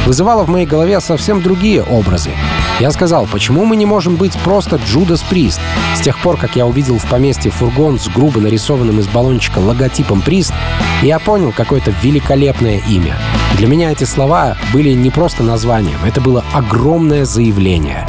вызывало 0.09 0.43
в 0.43 0.49
моей 0.49 0.65
голове 0.65 0.99
совсем 1.01 1.39
другие 1.39 1.83
образы. 1.83 2.31
Я 2.79 2.89
сказал, 2.89 3.27
почему 3.31 3.63
мы 3.63 3.75
не 3.75 3.85
можем 3.85 4.15
быть 4.15 4.35
просто 4.39 4.77
Judas 4.77 5.23
Priest? 5.29 5.59
С 5.95 6.01
тех 6.01 6.17
пор, 6.17 6.35
как 6.37 6.55
я 6.55 6.65
увидел 6.65 6.97
в 6.97 7.05
поместье 7.05 7.51
фургон 7.51 7.99
с 7.99 8.07
грубо 8.07 8.39
нарисованным 8.39 8.99
из 8.99 9.07
баллончика 9.07 9.59
логотипом 9.59 10.23
Priest, 10.25 10.51
я 11.03 11.19
понял 11.19 11.53
какое-то 11.55 11.93
великолепное 12.01 12.81
имя. 12.89 13.19
Для 13.57 13.67
меня 13.67 13.91
эти 13.91 14.05
слова 14.05 14.57
были 14.73 14.93
не 14.93 15.11
просто 15.11 15.43
названием, 15.43 15.99
это 16.03 16.21
было 16.21 16.43
огромное 16.53 17.23
заявление. 17.25 18.07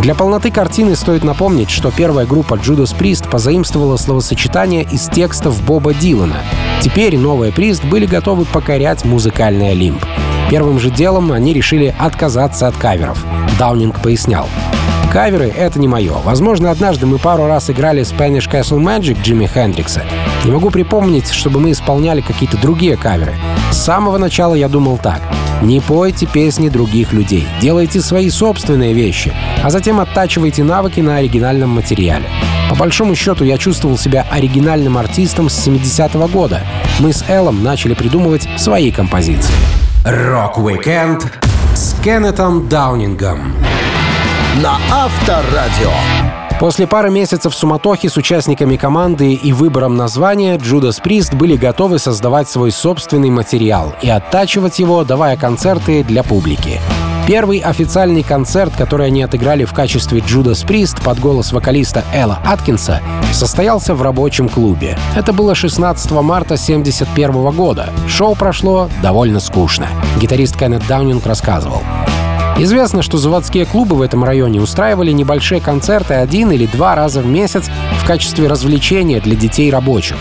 Для 0.00 0.14
полноты 0.14 0.52
картины 0.52 0.94
стоит 0.94 1.24
напомнить, 1.24 1.70
что 1.70 1.90
первая 1.90 2.24
группа 2.24 2.54
Judas 2.54 2.96
Priest 2.96 3.28
позаимствовала 3.28 3.96
словосочетание 3.96 4.84
из 4.84 5.08
текстов 5.08 5.60
Боба 5.62 5.92
Дилана. 5.92 6.36
Теперь 6.80 7.18
новые 7.18 7.50
Priest 7.50 7.86
были 7.88 8.06
готовы 8.06 8.44
покорять 8.44 9.04
музыкальный 9.04 9.70
Олимп. 9.70 10.04
Первым 10.50 10.78
же 10.78 10.90
делом 10.90 11.32
они 11.32 11.52
решили 11.52 11.94
отказаться 11.98 12.68
от 12.68 12.76
каверов. 12.76 13.22
Даунинг 13.58 14.00
пояснял. 14.00 14.48
Каверы— 15.12 15.52
это 15.56 15.80
не 15.80 15.88
мое. 15.88 16.14
Возможно, 16.22 16.70
однажды 16.70 17.06
мы 17.06 17.18
пару 17.18 17.46
раз 17.46 17.68
играли 17.68 18.02
Spanish 18.02 18.48
Castle 18.48 18.78
Magic 18.78 19.20
Джимми 19.22 19.46
Хендрикса. 19.46 20.04
Не 20.44 20.52
могу 20.52 20.70
припомнить, 20.70 21.30
чтобы 21.30 21.58
мы 21.58 21.72
исполняли 21.72 22.20
какие-то 22.20 22.56
другие 22.56 22.96
каверы. 22.96 23.34
С 23.72 23.78
самого 23.78 24.16
начала 24.16 24.54
я 24.54 24.68
думал 24.68 24.98
так. 25.02 25.20
Не 25.62 25.80
пойте 25.80 26.26
песни 26.26 26.68
других 26.68 27.12
людей, 27.12 27.46
делайте 27.60 28.00
свои 28.00 28.30
собственные 28.30 28.94
вещи, 28.94 29.32
а 29.62 29.70
затем 29.70 29.98
оттачивайте 29.98 30.62
навыки 30.62 31.00
на 31.00 31.16
оригинальном 31.16 31.70
материале. 31.70 32.26
По 32.70 32.76
большому 32.76 33.16
счету, 33.16 33.44
я 33.44 33.58
чувствовал 33.58 33.98
себя 33.98 34.26
оригинальным 34.30 34.96
артистом 34.96 35.48
с 35.48 35.66
70-го 35.66 36.28
года. 36.28 36.62
Мы 37.00 37.12
с 37.12 37.24
Элом 37.28 37.64
начали 37.64 37.94
придумывать 37.94 38.48
свои 38.56 38.92
композиции. 38.92 39.54
Rock-weekend 40.04 41.26
с 41.74 41.94
Кеннетом 42.04 42.68
Даунингом 42.68 43.54
на 44.62 44.78
Авторадио. 44.90 45.90
После 46.58 46.88
пары 46.88 47.08
месяцев 47.10 47.54
суматохи 47.54 48.08
с 48.08 48.16
участниками 48.16 48.76
команды 48.76 49.32
и 49.34 49.52
выбором 49.52 49.94
названия 49.94 50.56
Judas 50.56 51.00
Priest 51.00 51.36
были 51.36 51.56
готовы 51.56 52.00
создавать 52.00 52.48
свой 52.48 52.72
собственный 52.72 53.30
материал 53.30 53.94
и 54.02 54.10
оттачивать 54.10 54.80
его, 54.80 55.04
давая 55.04 55.36
концерты 55.36 56.02
для 56.02 56.24
публики. 56.24 56.80
Первый 57.28 57.58
официальный 57.58 58.24
концерт, 58.24 58.74
который 58.76 59.06
они 59.06 59.22
отыграли 59.22 59.66
в 59.66 59.72
качестве 59.72 60.18
Judas 60.18 60.66
Priest 60.66 61.00
под 61.04 61.20
голос 61.20 61.52
вокалиста 61.52 62.02
Элла 62.12 62.40
Аткинса, 62.44 63.02
состоялся 63.32 63.94
в 63.94 64.02
рабочем 64.02 64.48
клубе. 64.48 64.98
Это 65.14 65.32
было 65.32 65.54
16 65.54 66.10
марта 66.10 66.54
1971 66.54 67.50
года. 67.54 67.90
Шоу 68.08 68.34
прошло 68.34 68.88
довольно 69.00 69.38
скучно. 69.38 69.86
Гитарист 70.20 70.56
Кеннет 70.56 70.84
Даунинг 70.88 71.24
рассказывал. 71.24 71.82
Известно, 72.58 73.02
что 73.02 73.18
заводские 73.18 73.66
клубы 73.66 73.94
в 73.94 74.02
этом 74.02 74.24
районе 74.24 74.60
устраивали 74.60 75.12
небольшие 75.12 75.60
концерты 75.60 76.14
один 76.14 76.50
или 76.50 76.66
два 76.66 76.96
раза 76.96 77.20
в 77.20 77.26
месяц 77.26 77.70
в 78.02 78.04
качестве 78.04 78.48
развлечения 78.48 79.20
для 79.20 79.36
детей 79.36 79.70
рабочих. 79.70 80.16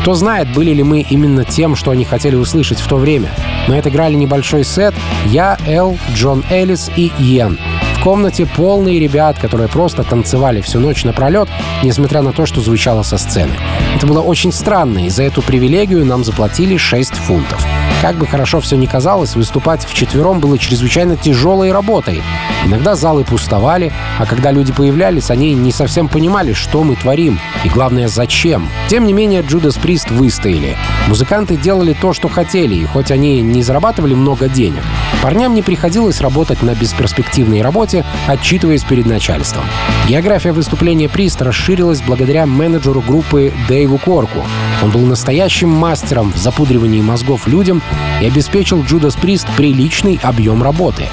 Кто 0.00 0.14
знает, 0.14 0.52
были 0.54 0.70
ли 0.70 0.84
мы 0.84 1.00
именно 1.00 1.44
тем, 1.44 1.74
что 1.74 1.90
они 1.90 2.04
хотели 2.04 2.36
услышать 2.36 2.78
в 2.78 2.86
то 2.86 2.96
время. 2.96 3.30
Мы 3.66 3.78
отыграли 3.78 4.14
небольшой 4.14 4.64
сет 4.64 4.94
«Я, 5.26 5.58
Эл, 5.66 5.98
Джон 6.14 6.44
Эллис 6.48 6.90
и 6.96 7.10
Йен». 7.18 7.58
В 7.96 8.02
комнате 8.02 8.46
полные 8.46 9.00
ребят, 9.00 9.38
которые 9.38 9.68
просто 9.68 10.04
танцевали 10.04 10.60
всю 10.60 10.78
ночь 10.78 11.04
напролет, 11.04 11.48
несмотря 11.82 12.22
на 12.22 12.32
то, 12.32 12.46
что 12.46 12.60
звучало 12.60 13.02
со 13.02 13.18
сцены. 13.18 13.52
Это 13.96 14.06
было 14.06 14.20
очень 14.20 14.52
странно, 14.52 15.04
и 15.04 15.10
за 15.10 15.24
эту 15.24 15.42
привилегию 15.42 16.06
нам 16.06 16.24
заплатили 16.24 16.76
6 16.76 17.14
фунтов. 17.16 17.66
Как 18.00 18.16
бы 18.16 18.26
хорошо 18.26 18.60
все 18.60 18.76
ни 18.76 18.86
казалось, 18.86 19.36
выступать 19.36 19.84
вчетвером 19.84 20.40
было 20.40 20.56
чрезвычайно 20.56 21.18
тяжелой 21.18 21.70
работой. 21.70 22.22
Иногда 22.64 22.94
залы 22.94 23.24
пустовали, 23.24 23.92
а 24.18 24.24
когда 24.24 24.52
люди 24.52 24.72
появлялись, 24.72 25.30
они 25.30 25.52
не 25.52 25.70
совсем 25.70 26.08
понимали, 26.08 26.54
что 26.54 26.82
мы 26.82 26.96
творим 26.96 27.38
и, 27.62 27.68
главное, 27.68 28.08
зачем. 28.08 28.70
Тем 28.88 29.06
не 29.06 29.12
менее, 29.12 29.42
Judas 29.42 29.78
Priest 29.78 30.14
выстояли. 30.14 30.78
Музыканты 31.08 31.56
делали 31.56 31.92
то, 31.92 32.14
что 32.14 32.28
хотели, 32.28 32.74
и 32.74 32.86
хоть 32.86 33.10
они 33.10 33.42
не 33.42 33.62
зарабатывали 33.62 34.14
много 34.14 34.48
денег, 34.48 34.82
парням 35.22 35.54
не 35.54 35.60
приходилось 35.60 36.22
работать 36.22 36.62
на 36.62 36.74
бесперспективной 36.74 37.60
работе, 37.60 38.06
отчитываясь 38.26 38.84
перед 38.84 39.04
начальством. 39.04 39.64
География 40.08 40.52
выступления 40.52 41.10
Прист 41.10 41.42
расширилась 41.42 42.00
благодаря 42.00 42.46
менеджеру 42.46 43.02
группы 43.02 43.52
Дэйву 43.68 43.98
Корку. 43.98 44.42
Он 44.82 44.90
был 44.90 45.00
настоящим 45.00 45.68
мастером 45.68 46.32
в 46.32 46.36
запудривании 46.36 47.02
мозгов 47.02 47.46
людям 47.46 47.82
и 48.20 48.26
обеспечил 48.26 48.82
Judas 48.82 49.18
Priest 49.18 49.46
приличный 49.56 50.18
объем 50.22 50.62
работы. 50.62 51.06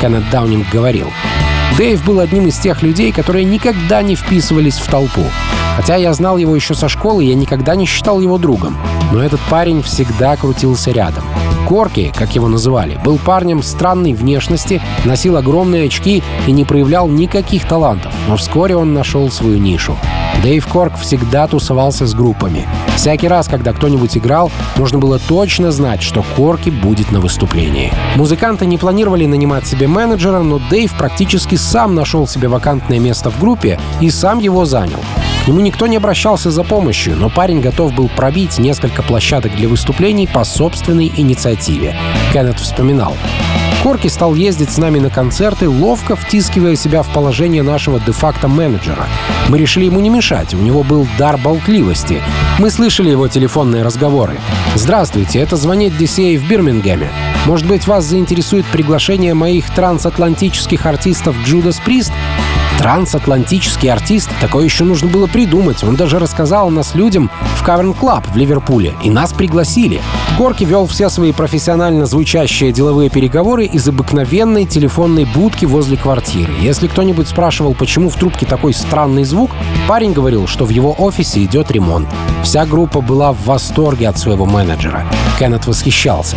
Кеннет 0.00 0.28
Даунинг 0.30 0.68
говорил, 0.70 1.10
Дэйв 1.78 2.04
был 2.04 2.20
одним 2.20 2.46
из 2.46 2.58
тех 2.58 2.82
людей, 2.82 3.12
которые 3.12 3.44
никогда 3.44 4.02
не 4.02 4.14
вписывались 4.14 4.78
в 4.78 4.88
толпу. 4.88 5.24
Хотя 5.76 5.96
я 5.96 6.12
знал 6.12 6.36
его 6.36 6.54
еще 6.54 6.74
со 6.74 6.88
школы, 6.88 7.24
я 7.24 7.34
никогда 7.34 7.74
не 7.74 7.86
считал 7.86 8.20
его 8.20 8.38
другом. 8.38 8.76
Но 9.12 9.20
этот 9.20 9.40
парень 9.50 9.82
всегда 9.82 10.36
крутился 10.36 10.92
рядом. 10.92 11.24
Корки, 11.66 12.12
как 12.14 12.34
его 12.34 12.48
называли, 12.48 12.98
был 13.04 13.18
парнем 13.18 13.62
странной 13.62 14.12
внешности, 14.12 14.80
носил 15.04 15.36
огромные 15.36 15.86
очки 15.86 16.22
и 16.46 16.52
не 16.52 16.64
проявлял 16.64 17.08
никаких 17.08 17.66
талантов, 17.66 18.12
но 18.28 18.36
вскоре 18.36 18.76
он 18.76 18.94
нашел 18.94 19.30
свою 19.30 19.58
нишу. 19.58 19.96
Дэйв 20.42 20.66
Корк 20.66 20.98
всегда 20.98 21.46
тусовался 21.46 22.06
с 22.06 22.14
группами. 22.14 22.66
Всякий 22.96 23.28
раз, 23.28 23.48
когда 23.48 23.72
кто-нибудь 23.72 24.16
играл, 24.16 24.50
можно 24.76 24.98
было 24.98 25.18
точно 25.18 25.72
знать, 25.72 26.02
что 26.02 26.22
Корки 26.36 26.70
будет 26.70 27.10
на 27.12 27.20
выступлении. 27.20 27.92
Музыканты 28.16 28.66
не 28.66 28.76
планировали 28.76 29.24
нанимать 29.24 29.66
себе 29.66 29.88
менеджера, 29.88 30.40
но 30.40 30.60
Дэйв 30.70 30.92
практически 30.96 31.54
сам 31.54 31.94
нашел 31.94 32.26
себе 32.28 32.48
вакантное 32.48 32.98
место 32.98 33.30
в 33.30 33.40
группе 33.40 33.78
и 34.00 34.10
сам 34.10 34.38
его 34.38 34.64
занял. 34.64 35.00
Нему 35.46 35.60
никто 35.60 35.86
не 35.86 35.98
обращался 35.98 36.50
за 36.50 36.64
помощью, 36.64 37.16
но 37.16 37.28
парень 37.28 37.60
готов 37.60 37.92
был 37.92 38.08
пробить 38.08 38.56
несколько 38.58 39.02
площадок 39.02 39.54
для 39.54 39.68
выступлений 39.68 40.26
по 40.26 40.42
собственной 40.42 41.12
инициативе. 41.14 41.94
Кеннет 42.32 42.58
вспоминал. 42.58 43.14
Корки 43.82 44.08
стал 44.08 44.34
ездить 44.34 44.70
с 44.70 44.78
нами 44.78 44.98
на 44.98 45.10
концерты, 45.10 45.68
ловко 45.68 46.16
втискивая 46.16 46.74
себя 46.74 47.02
в 47.02 47.12
положение 47.12 47.62
нашего 47.62 48.00
де-факто 48.00 48.48
менеджера. 48.48 49.06
Мы 49.50 49.58
решили 49.58 49.84
ему 49.84 50.00
не 50.00 50.08
мешать, 50.08 50.54
у 50.54 50.56
него 50.56 50.82
был 50.82 51.06
дар 51.18 51.36
болтливости. 51.36 52.22
Мы 52.58 52.70
слышали 52.70 53.10
его 53.10 53.28
телефонные 53.28 53.82
разговоры. 53.82 54.38
«Здравствуйте, 54.74 55.40
это 55.40 55.56
звонит 55.56 55.94
DCA 55.98 56.38
в 56.38 56.48
Бирмингеме. 56.48 57.10
Может 57.44 57.66
быть, 57.66 57.86
вас 57.86 58.06
заинтересует 58.06 58.64
приглашение 58.64 59.34
моих 59.34 59.68
трансатлантических 59.74 60.86
артистов 60.86 61.36
Judas 61.46 61.76
Priest? 61.86 62.12
Трансатлантический 62.78 63.90
артист, 63.90 64.28
такое 64.40 64.64
еще 64.64 64.84
нужно 64.84 65.08
было 65.08 65.26
придумать. 65.26 65.82
Он 65.84 65.96
даже 65.96 66.18
рассказал 66.18 66.70
нас 66.70 66.94
людям 66.94 67.30
в 67.56 67.62
Cavern 67.62 67.94
Club 67.94 68.26
в 68.26 68.36
Ливерпуле, 68.36 68.92
и 69.02 69.10
нас 69.10 69.32
пригласили. 69.32 70.00
Корки 70.36 70.64
вел 70.64 70.86
все 70.86 71.08
свои 71.08 71.32
профессионально 71.32 72.06
звучащие 72.06 72.72
деловые 72.72 73.08
переговоры 73.08 73.66
из 73.66 73.88
обыкновенной 73.88 74.66
телефонной 74.66 75.24
будки 75.24 75.64
возле 75.64 75.96
квартиры. 75.96 76.52
Если 76.60 76.88
кто-нибудь 76.88 77.28
спрашивал, 77.28 77.74
почему 77.74 78.10
в 78.10 78.16
трубке 78.16 78.44
такой 78.44 78.74
странный 78.74 79.24
звук, 79.24 79.52
парень 79.88 80.12
говорил, 80.12 80.46
что 80.46 80.64
в 80.64 80.70
его 80.70 80.94
офисе 80.98 81.44
идет 81.44 81.70
ремонт. 81.70 82.08
Вся 82.42 82.66
группа 82.66 83.00
была 83.00 83.32
в 83.32 83.44
восторге 83.46 84.08
от 84.08 84.18
своего 84.18 84.44
менеджера. 84.44 85.04
Кеннет 85.38 85.66
восхищался. 85.66 86.36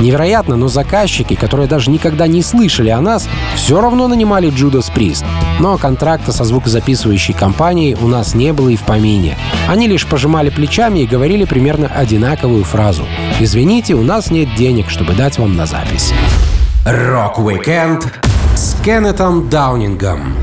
Невероятно, 0.00 0.56
но 0.56 0.68
заказчики, 0.68 1.34
которые 1.34 1.68
даже 1.68 1.90
никогда 1.90 2.26
не 2.26 2.42
слышали 2.42 2.90
о 2.90 3.00
нас, 3.00 3.28
все 3.54 3.80
равно 3.80 4.08
нанимали 4.08 4.48
Judas 4.48 4.92
Priest. 4.94 5.24
Но 5.58 5.76
контракта 5.76 6.32
со 6.32 6.44
звукозаписывающей 6.44 7.34
компанией 7.34 7.96
у 8.00 8.06
нас 8.06 8.34
не 8.34 8.52
было 8.52 8.68
и 8.68 8.76
в 8.76 8.82
помине. 8.82 9.36
Они 9.68 9.88
лишь 9.88 10.06
пожимали 10.06 10.50
плечами 10.50 11.00
и 11.00 11.06
говорили 11.06 11.44
примерно 11.44 11.88
одинаковую 11.88 12.64
фразу. 12.64 13.04
«Извините, 13.40 13.94
у 13.94 14.02
нас 14.02 14.30
нет 14.30 14.54
денег, 14.56 14.90
чтобы 14.90 15.14
дать 15.14 15.38
вам 15.38 15.56
на 15.56 15.66
запись». 15.66 16.12
Rock-weekend 16.84 18.06
с 18.56 18.74
Кеннетом 18.82 19.48
Даунингом 19.48 20.34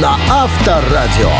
на 0.00 0.16
Авторадио. 0.28 1.30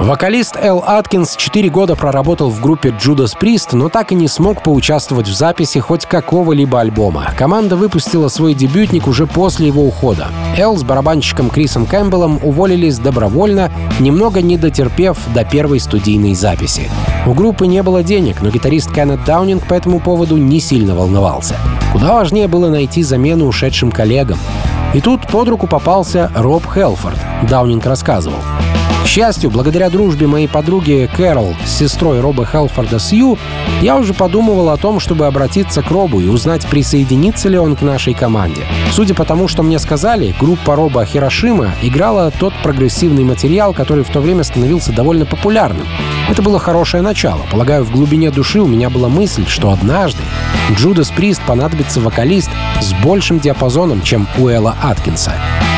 Вокалист 0.00 0.56
Эл 0.56 0.82
Аткинс 0.86 1.36
4 1.36 1.68
года 1.68 1.94
проработал 1.94 2.48
в 2.48 2.58
группе 2.62 2.88
Judas 2.88 3.36
Priest, 3.38 3.76
но 3.76 3.90
так 3.90 4.12
и 4.12 4.14
не 4.14 4.28
смог 4.28 4.62
поучаствовать 4.62 5.28
в 5.28 5.34
записи 5.34 5.78
хоть 5.78 6.06
какого-либо 6.06 6.80
альбома. 6.80 7.30
Команда 7.36 7.76
выпустила 7.76 8.28
свой 8.28 8.54
дебютник 8.54 9.06
уже 9.06 9.26
после 9.26 9.66
его 9.66 9.84
ухода. 9.84 10.28
Эл 10.56 10.78
с 10.78 10.84
барабанщиком 10.84 11.50
Крисом 11.50 11.84
Кэмпбеллом 11.84 12.40
уволились 12.42 12.98
добровольно, 12.98 13.70
немного 13.98 14.40
не 14.40 14.56
дотерпев 14.56 15.18
до 15.34 15.44
первой 15.44 15.80
студийной 15.80 16.34
записи. 16.34 16.90
У 17.26 17.34
группы 17.34 17.66
не 17.66 17.82
было 17.82 18.02
денег, 18.02 18.40
но 18.40 18.48
гитарист 18.48 18.90
Кеннет 18.90 19.22
Даунинг 19.26 19.66
по 19.66 19.74
этому 19.74 20.00
поводу 20.00 20.38
не 20.38 20.60
сильно 20.60 20.94
волновался. 20.94 21.56
Куда 21.92 22.14
важнее 22.14 22.48
было 22.48 22.70
найти 22.70 23.02
замену 23.02 23.46
ушедшим 23.46 23.92
коллегам. 23.92 24.38
И 24.94 25.02
тут 25.02 25.26
под 25.28 25.48
руку 25.48 25.66
попался 25.66 26.32
Роб 26.34 26.64
Хелфорд, 26.72 27.18
Даунинг 27.42 27.84
рассказывал. 27.84 28.38
К 29.02 29.06
счастью, 29.06 29.50
благодаря 29.50 29.90
дружбе 29.90 30.26
моей 30.26 30.46
подруги 30.46 31.10
Кэрол 31.16 31.56
с 31.64 31.78
сестрой 31.78 32.20
Роба 32.20 32.46
Хелфорда 32.46 33.00
Сью, 33.00 33.38
я 33.80 33.96
уже 33.96 34.14
подумывал 34.14 34.68
о 34.68 34.76
том, 34.76 35.00
чтобы 35.00 35.26
обратиться 35.26 35.82
к 35.82 35.90
Робу 35.90 36.20
и 36.20 36.28
узнать, 36.28 36.66
присоединится 36.66 37.48
ли 37.48 37.58
он 37.58 37.76
к 37.76 37.82
нашей 37.82 38.14
команде. 38.14 38.62
Судя 38.92 39.14
по 39.14 39.24
тому, 39.24 39.48
что 39.48 39.62
мне 39.62 39.78
сказали, 39.78 40.34
группа 40.38 40.76
Роба 40.76 41.04
Хирошима 41.04 41.72
играла 41.82 42.30
тот 42.30 42.52
прогрессивный 42.62 43.24
материал, 43.24 43.72
который 43.72 44.04
в 44.04 44.10
то 44.10 44.20
время 44.20 44.44
становился 44.44 44.92
довольно 44.92 45.24
популярным. 45.26 45.86
Это 46.28 46.42
было 46.42 46.58
хорошее 46.58 47.02
начало. 47.02 47.40
Полагаю, 47.50 47.84
в 47.84 47.90
глубине 47.90 48.30
души 48.30 48.60
у 48.60 48.66
меня 48.66 48.90
была 48.90 49.08
мысль, 49.08 49.46
что 49.48 49.72
однажды 49.72 50.22
Джудас 50.72 51.10
Прист 51.10 51.40
понадобится 51.46 52.00
вокалист 52.00 52.50
с 52.80 52.92
большим 53.02 53.40
диапазоном, 53.40 54.02
чем 54.02 54.28
у 54.38 54.48
Элла 54.48 54.76
Аткинса. 54.82 55.32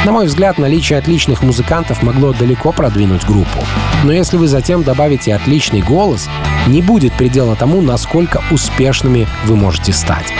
На 0.04 0.10
мой 0.10 0.26
взгляд, 0.26 0.58
наличие 0.58 0.98
отличных 0.98 1.42
музыкантов 1.44 2.02
могло 2.02 2.32
далеко 2.32 2.72
продвинуть 2.72 3.11
группу. 3.20 3.64
Но 4.04 4.12
если 4.12 4.36
вы 4.36 4.48
затем 4.48 4.82
добавите 4.82 5.34
отличный 5.34 5.80
голос, 5.80 6.28
не 6.66 6.82
будет 6.82 7.14
предела 7.14 7.56
тому, 7.56 7.80
насколько 7.80 8.42
успешными 8.50 9.26
вы 9.44 9.56
можете 9.56 9.92
стать. 9.92 10.32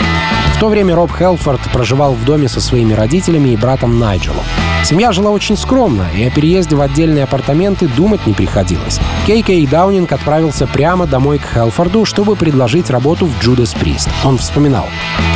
То 0.63 0.69
время 0.69 0.95
Роб 0.95 1.11
Хелфорд 1.11 1.59
проживал 1.73 2.13
в 2.13 2.23
доме 2.23 2.47
со 2.47 2.61
своими 2.61 2.93
родителями 2.93 3.49
и 3.49 3.57
братом 3.57 3.99
Найджелом. 3.99 4.45
Семья 4.85 5.11
жила 5.11 5.29
очень 5.29 5.57
скромно, 5.57 6.07
и 6.15 6.23
о 6.23 6.31
переезде 6.31 6.77
в 6.77 6.79
отдельные 6.79 7.25
апартаменты 7.25 7.89
думать 7.89 8.25
не 8.25 8.31
приходилось. 8.31 8.97
Кейкей 9.27 9.67
Даунинг 9.67 10.09
отправился 10.13 10.65
прямо 10.65 11.05
домой 11.05 11.39
к 11.39 11.53
Хелфорду, 11.53 12.05
чтобы 12.05 12.37
предложить 12.37 12.89
работу 12.89 13.25
в 13.25 13.45
Judas 13.45 13.75
Priest. 13.77 14.07
Он 14.23 14.37
вспоминал. 14.37 14.85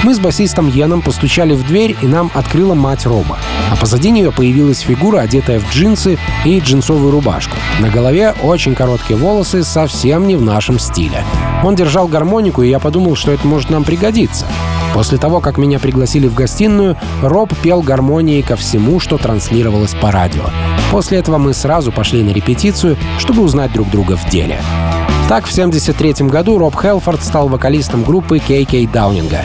«Мы 0.03 0.15
с 0.15 0.19
басистом 0.19 0.69
Йеном 0.69 1.01
постучали 1.01 1.53
в 1.55 1.67
дверь, 1.67 1.97
и 2.01 2.07
нам 2.07 2.31
открыла 2.33 2.73
мать 2.73 3.05
Роба. 3.05 3.37
А 3.69 3.75
позади 3.75 4.11
нее 4.11 4.31
появилась 4.31 4.79
фигура, 4.79 5.19
одетая 5.19 5.59
в 5.59 5.69
джинсы 5.69 6.17
и 6.45 6.57
джинсовую 6.61 7.11
рубашку. 7.11 7.57
На 7.81 7.89
голове 7.89 8.33
очень 8.43 8.75
короткие 8.75 9.19
волосы, 9.19 9.65
совсем 9.65 10.25
не 10.25 10.37
в 10.37 10.41
нашем 10.41 10.79
стиле. 10.79 11.21
Он 11.65 11.75
держал 11.75 12.07
гармонику, 12.07 12.63
и 12.63 12.69
я 12.69 12.79
подумал, 12.79 13.17
что 13.17 13.33
это 13.33 13.45
может 13.45 13.69
нам 13.69 13.83
пригодиться. 13.83 14.45
После 14.97 15.19
того, 15.19 15.41
как 15.41 15.59
меня 15.59 15.77
пригласили 15.77 16.27
в 16.27 16.33
гостиную, 16.33 16.97
Роб 17.21 17.53
пел 17.61 17.83
гармонии 17.83 18.41
ко 18.41 18.55
всему, 18.55 18.99
что 18.99 19.19
транслировалось 19.19 19.93
по 19.93 20.11
радио. 20.11 20.41
После 20.91 21.19
этого 21.19 21.37
мы 21.37 21.53
сразу 21.53 21.91
пошли 21.91 22.23
на 22.23 22.31
репетицию, 22.31 22.97
чтобы 23.19 23.43
узнать 23.43 23.71
друг 23.71 23.91
друга 23.91 24.17
в 24.17 24.27
деле. 24.27 24.59
Так, 25.29 25.45
в 25.45 25.51
1973 25.51 26.27
году 26.29 26.57
Роб 26.57 26.75
Хелфорд 26.75 27.23
стал 27.23 27.47
вокалистом 27.47 28.03
группы 28.03 28.37
KK 28.37 28.91
Даунинга. 28.91 29.41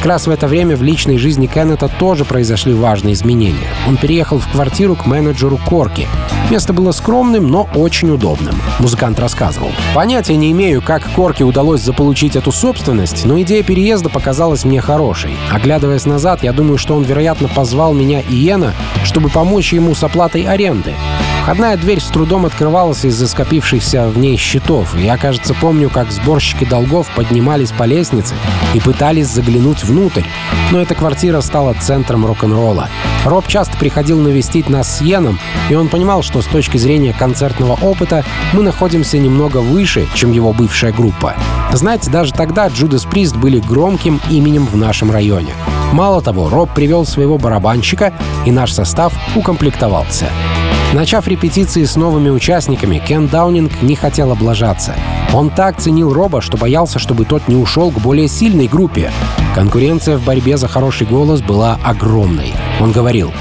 Как 0.00 0.06
раз 0.06 0.26
в 0.26 0.30
это 0.30 0.48
время 0.48 0.78
в 0.78 0.82
личной 0.82 1.18
жизни 1.18 1.46
Кеннета 1.46 1.86
тоже 1.86 2.24
произошли 2.24 2.72
важные 2.72 3.12
изменения. 3.12 3.68
Он 3.86 3.98
переехал 3.98 4.38
в 4.38 4.48
квартиру 4.48 4.96
к 4.96 5.04
менеджеру 5.04 5.58
Корки. 5.58 6.08
Место 6.48 6.72
было 6.72 6.92
скромным, 6.92 7.48
но 7.48 7.68
очень 7.74 8.08
удобным. 8.08 8.54
Музыкант 8.78 9.20
рассказывал. 9.20 9.68
Понятия 9.94 10.36
не 10.36 10.52
имею, 10.52 10.80
как 10.80 11.02
Корке 11.12 11.44
удалось 11.44 11.82
заполучить 11.82 12.34
эту 12.34 12.50
собственность, 12.50 13.26
но 13.26 13.38
идея 13.42 13.62
переезда 13.62 14.08
показалась 14.08 14.64
мне 14.64 14.80
хорошей. 14.80 15.36
Оглядываясь 15.52 16.06
назад, 16.06 16.42
я 16.42 16.54
думаю, 16.54 16.78
что 16.78 16.96
он, 16.96 17.02
вероятно, 17.02 17.48
позвал 17.48 17.92
меня 17.92 18.22
и 18.22 18.34
Йена, 18.34 18.72
чтобы 19.04 19.28
помочь 19.28 19.74
ему 19.74 19.94
с 19.94 20.02
оплатой 20.02 20.44
аренды. 20.44 20.94
Входная 21.42 21.76
дверь 21.76 22.00
с 22.00 22.06
трудом 22.06 22.46
открывалась 22.46 23.04
из-за 23.04 23.26
скопившихся 23.26 24.08
в 24.08 24.18
ней 24.18 24.36
счетов, 24.36 24.94
и 24.94 25.04
я, 25.04 25.16
кажется, 25.16 25.54
помню, 25.54 25.88
как 25.88 26.12
сборщики 26.12 26.64
долгов 26.64 27.08
поднимались 27.16 27.72
по 27.72 27.84
лестнице 27.84 28.34
и 28.74 28.80
пытались 28.80 29.28
заглянуть 29.28 29.82
внутрь. 29.82 30.24
Но 30.70 30.80
эта 30.80 30.94
квартира 30.94 31.40
стала 31.40 31.74
центром 31.74 32.26
рок-н-ролла. 32.26 32.88
Роб 33.24 33.48
часто 33.48 33.76
приходил 33.78 34.20
навестить 34.20 34.68
нас 34.68 34.98
с 34.98 35.00
Йеном, 35.00 35.38
и 35.70 35.74
он 35.74 35.88
понимал, 35.88 36.22
что 36.22 36.42
с 36.42 36.46
точки 36.46 36.76
зрения 36.76 37.14
концертного 37.18 37.72
опыта 37.82 38.24
мы 38.52 38.62
находимся 38.62 39.18
немного 39.18 39.58
выше, 39.58 40.06
чем 40.14 40.32
его 40.32 40.52
бывшая 40.52 40.92
группа. 40.92 41.34
Знаете, 41.72 42.10
даже 42.10 42.32
тогда 42.32 42.68
Judas 42.68 43.08
Priest 43.10 43.38
были 43.38 43.58
громким 43.60 44.20
именем 44.30 44.66
в 44.66 44.76
нашем 44.76 45.10
районе. 45.10 45.54
Мало 45.92 46.22
того, 46.22 46.48
Роб 46.48 46.72
привел 46.74 47.04
своего 47.04 47.38
барабанщика, 47.38 48.12
и 48.46 48.52
наш 48.52 48.72
состав 48.72 49.12
укомплектовался. 49.34 50.26
Начав 50.92 51.28
репетиции 51.28 51.84
с 51.84 51.94
новыми 51.94 52.30
участниками, 52.30 52.98
Кен 52.98 53.28
Даунинг 53.28 53.80
не 53.80 53.94
хотел 53.94 54.32
облажаться. 54.32 54.92
Он 55.32 55.48
так 55.48 55.78
ценил 55.78 56.12
Роба, 56.12 56.40
что 56.40 56.56
боялся, 56.56 56.98
чтобы 56.98 57.24
тот 57.24 57.46
не 57.46 57.54
ушел 57.54 57.92
к 57.92 58.00
более 58.00 58.26
сильной 58.26 58.66
группе. 58.66 59.12
Конкуренция 59.54 60.18
в 60.18 60.24
борьбе 60.24 60.56
за 60.56 60.66
хороший 60.66 61.06
голос 61.06 61.42
была 61.42 61.78
огромной. 61.84 62.52
Он 62.80 62.90
говорил, 62.90 63.32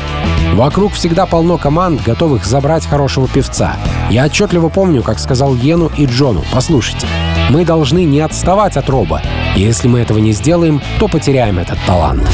«Вокруг 0.53 0.93
всегда 0.93 1.25
полно 1.25 1.57
команд, 1.57 2.03
готовых 2.03 2.45
забрать 2.45 2.85
хорошего 2.85 3.27
певца. 3.27 3.77
Я 4.11 4.25
отчетливо 4.25 4.69
помню, 4.69 5.01
как 5.01 5.17
сказал 5.17 5.55
Йену 5.55 5.89
и 5.97 6.05
Джону, 6.05 6.43
послушайте, 6.53 7.07
мы 7.49 7.65
должны 7.65 8.05
не 8.05 8.19
отставать 8.19 8.77
от 8.77 8.87
Роба. 8.89 9.23
Если 9.55 9.87
мы 9.87 10.01
этого 10.01 10.19
не 10.19 10.33
сделаем, 10.33 10.83
то 10.99 11.07
потеряем 11.07 11.57
этот 11.57 11.79
талант». 11.87 12.29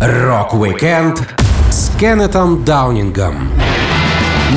Rock-weekend 0.00 1.20
с 1.72 1.90
Кеннетом 1.98 2.64
Даунингом 2.64 3.50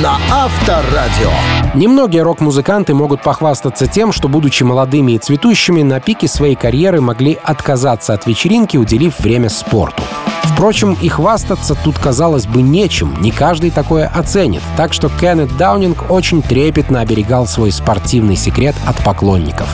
на 0.02 0.18
Авторадио. 0.30 1.30
Немногие 1.74 2.22
рок-музыканты 2.22 2.92
могут 2.92 3.22
похвастаться 3.22 3.86
тем, 3.86 4.12
что, 4.12 4.28
будучи 4.28 4.62
молодыми 4.62 5.12
и 5.12 5.18
цветущими, 5.18 5.82
на 5.82 6.00
пике 6.00 6.28
своей 6.28 6.54
карьеры 6.54 7.00
могли 7.00 7.38
отказаться 7.42 8.12
от 8.12 8.26
вечеринки, 8.26 8.76
уделив 8.76 9.18
время 9.20 9.48
спорту. 9.48 10.02
Впрочем, 10.42 10.96
и 11.00 11.08
хвастаться 11.08 11.74
тут, 11.74 11.98
казалось 11.98 12.46
бы, 12.46 12.62
нечем, 12.62 13.14
не 13.20 13.30
каждый 13.30 13.70
такое 13.70 14.06
оценит, 14.06 14.62
так 14.76 14.92
что 14.92 15.08
Кеннет 15.08 15.54
Даунинг 15.56 16.10
очень 16.10 16.42
трепетно 16.42 17.00
оберегал 17.00 17.46
свой 17.46 17.72
спортивный 17.72 18.36
секрет 18.36 18.74
от 18.86 18.96
поклонников. 19.02 19.68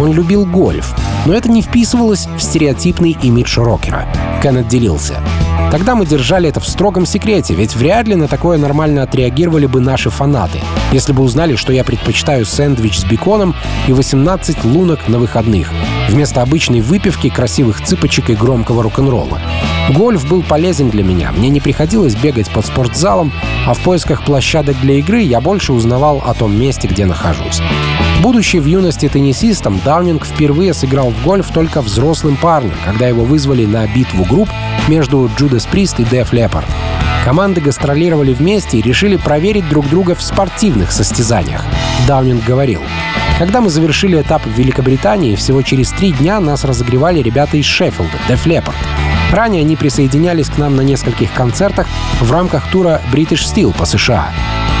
Он 0.00 0.12
любил 0.12 0.44
гольф, 0.44 0.94
но 1.24 1.34
это 1.34 1.50
не 1.50 1.62
вписывалось 1.62 2.28
в 2.36 2.42
стереотипный 2.42 3.16
имидж 3.22 3.58
рокера. 3.58 4.06
Кеннет 4.42 4.68
делился. 4.68 5.22
Тогда 5.76 5.94
мы 5.94 6.06
держали 6.06 6.48
это 6.48 6.58
в 6.58 6.66
строгом 6.66 7.04
секрете, 7.04 7.52
ведь 7.52 7.76
вряд 7.76 8.08
ли 8.08 8.14
на 8.14 8.28
такое 8.28 8.56
нормально 8.56 9.02
отреагировали 9.02 9.66
бы 9.66 9.78
наши 9.78 10.08
фанаты, 10.08 10.58
если 10.90 11.12
бы 11.12 11.22
узнали, 11.22 11.54
что 11.54 11.70
я 11.70 11.84
предпочитаю 11.84 12.46
сэндвич 12.46 13.00
с 13.00 13.04
беконом 13.04 13.54
и 13.86 13.92
18 13.92 14.64
лунок 14.64 15.06
на 15.06 15.18
выходных, 15.18 15.70
вместо 16.08 16.40
обычной 16.40 16.80
выпивки, 16.80 17.28
красивых 17.28 17.84
цыпочек 17.84 18.30
и 18.30 18.34
громкого 18.34 18.82
рок-н-ролла. 18.82 19.38
Гольф 19.90 20.26
был 20.26 20.42
полезен 20.42 20.88
для 20.88 21.04
меня, 21.04 21.30
мне 21.32 21.50
не 21.50 21.60
приходилось 21.60 22.14
бегать 22.14 22.48
под 22.48 22.64
спортзалом, 22.64 23.30
а 23.66 23.74
в 23.74 23.78
поисках 23.80 24.24
площадок 24.24 24.80
для 24.80 24.94
игры 24.94 25.20
я 25.20 25.42
больше 25.42 25.74
узнавал 25.74 26.22
о 26.24 26.32
том 26.32 26.58
месте, 26.58 26.88
где 26.88 27.04
нахожусь. 27.04 27.60
Будучи 28.22 28.56
в 28.56 28.64
юности 28.64 29.10
теннисистом, 29.10 29.78
Даунинг 29.84 30.24
впервые 30.24 30.72
сыграл 30.72 31.10
в 31.10 31.22
гольф 31.22 31.52
только 31.52 31.82
взрослым 31.82 32.36
парнем, 32.36 32.72
когда 32.86 33.06
его 33.06 33.24
вызвали 33.24 33.66
на 33.66 33.86
битву 33.86 34.24
групп 34.24 34.48
между 34.88 35.26
Judas 35.38 35.68
Priest 35.70 35.96
и 35.98 36.04
Def 36.04 36.30
Leppard. 36.30 36.66
Команды 37.24 37.60
гастролировали 37.60 38.32
вместе 38.32 38.78
и 38.78 38.82
решили 38.82 39.16
проверить 39.16 39.68
друг 39.68 39.88
друга 39.88 40.14
в 40.14 40.22
спортивных 40.22 40.92
состязаниях. 40.92 41.64
Даунинг 42.06 42.44
говорил, 42.44 42.82
когда 43.38 43.60
мы 43.60 43.68
завершили 43.68 44.20
этап 44.20 44.46
в 44.46 44.50
Великобритании, 44.50 45.36
всего 45.36 45.60
через 45.62 45.90
три 45.90 46.12
дня 46.12 46.40
нас 46.40 46.64
разогревали 46.64 47.20
ребята 47.20 47.56
из 47.58 47.66
Шеффилда, 47.66 48.18
Def 48.28 48.44
Leppard. 48.46 48.74
Ранее 49.30 49.60
они 49.60 49.76
присоединялись 49.76 50.48
к 50.48 50.56
нам 50.56 50.76
на 50.76 50.80
нескольких 50.80 51.32
концертах 51.32 51.86
в 52.20 52.32
рамках 52.32 52.70
тура 52.70 53.02
British 53.12 53.44
Steel 53.44 53.76
по 53.76 53.84
США. 53.84 54.30